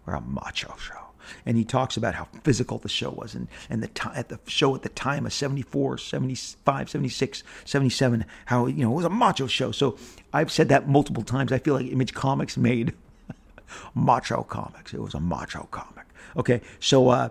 [0.06, 1.07] We're a macho show.
[1.46, 3.36] And he talks about how physical the show was.
[3.36, 8.26] And, and the t- at the show at the time of 74, 75, 76, 77,
[8.46, 9.72] how, you know, it was a macho show.
[9.72, 9.98] So
[10.34, 11.52] I've said that multiple times.
[11.52, 12.94] I feel like Image Comics made
[13.96, 14.94] macho comics.
[14.94, 16.06] It was a macho comic.
[16.36, 17.30] Okay, so uh,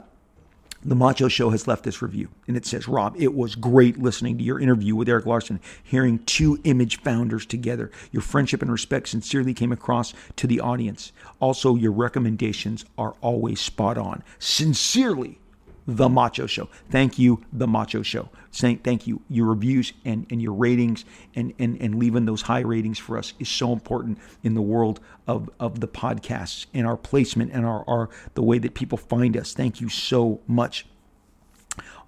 [0.87, 4.39] The Macho Show has left this review, and it says, Rob, it was great listening
[4.39, 7.91] to your interview with Erik Larsen, hearing two image founders together.
[8.13, 11.11] Your friendship and respect sincerely came across to the audience.
[11.41, 14.23] Also, your recommendations are always spot on.
[14.39, 15.41] Sincerely,
[15.87, 16.69] The Macho Show.
[16.91, 18.29] Thank you, The Macho Show.
[18.51, 19.23] Saying thank you.
[19.29, 23.35] Your reviews and, and your ratings and, and, and leaving those high ratings for us
[23.39, 27.85] is so important in the world of, of the podcasts and our placement and our,
[27.89, 29.53] our the way that people find us.
[29.53, 30.87] Thank you so much.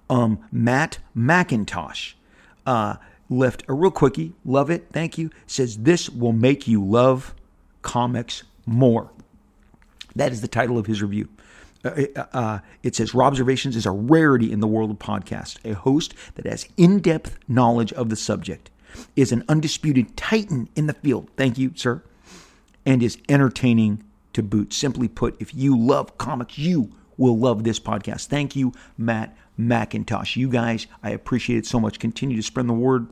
[0.09, 2.13] Um, Matt McIntosh
[2.65, 2.95] uh,
[3.29, 4.33] left a real quickie.
[4.43, 4.87] Love it.
[4.91, 5.29] Thank you.
[5.45, 7.35] Says this will make you love
[7.81, 9.11] comics more.
[10.15, 11.29] That is the title of his review.
[11.83, 12.03] Uh,
[12.33, 15.57] uh, it says Robservations is a rarity in the world of podcasts.
[15.63, 18.69] A host that has in depth knowledge of the subject
[19.15, 21.29] is an undisputed titan in the field.
[21.37, 22.03] Thank you, sir.
[22.85, 24.03] And is entertaining
[24.33, 24.73] to boot.
[24.73, 28.27] Simply put, if you love comics, you will love this podcast.
[28.27, 30.35] Thank you, Matt McIntosh.
[30.35, 31.99] You guys, I appreciate it so much.
[31.99, 33.07] Continue to spread the word.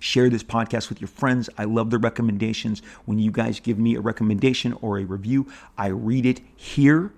[0.00, 1.50] Share this podcast with your friends.
[1.58, 2.80] I love the recommendations.
[3.04, 7.12] When you guys give me a recommendation or a review, I read it here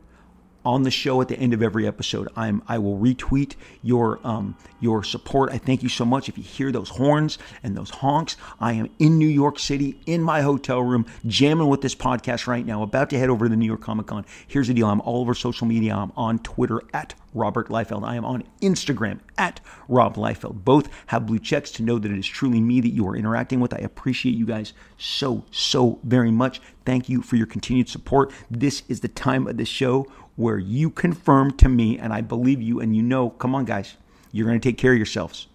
[0.69, 2.29] on the show at the end of every episode.
[2.37, 5.51] I'm I will retweet your um your support.
[5.51, 6.29] I thank you so much.
[6.29, 10.21] If you hear those horns and those honks, I am in New York City in
[10.21, 12.83] my hotel room jamming with this podcast right now.
[12.83, 14.27] About to head over to the New York Comic Con.
[14.47, 14.89] Here's the deal.
[14.89, 15.97] I'm all over social media.
[15.97, 18.05] I'm on Twitter at Robert Liefeld.
[18.05, 20.65] I am on Instagram at Rob Liefeld.
[20.65, 23.61] Both have blue checks to know that it is truly me that you are interacting
[23.61, 23.73] with.
[23.73, 26.61] I appreciate you guys so, so very much.
[26.85, 28.33] Thank you for your continued support.
[28.51, 30.07] This is the time of the show
[30.39, 33.97] where you confirm to me, and I believe you, and you know, come on, guys,
[34.31, 35.49] you're going to take care of yourselves.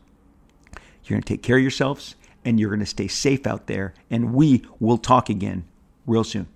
[0.73, 3.93] You're going to take care of yourselves, and you're going to stay safe out there,
[4.11, 5.63] and we will talk again
[6.05, 6.49] real soon.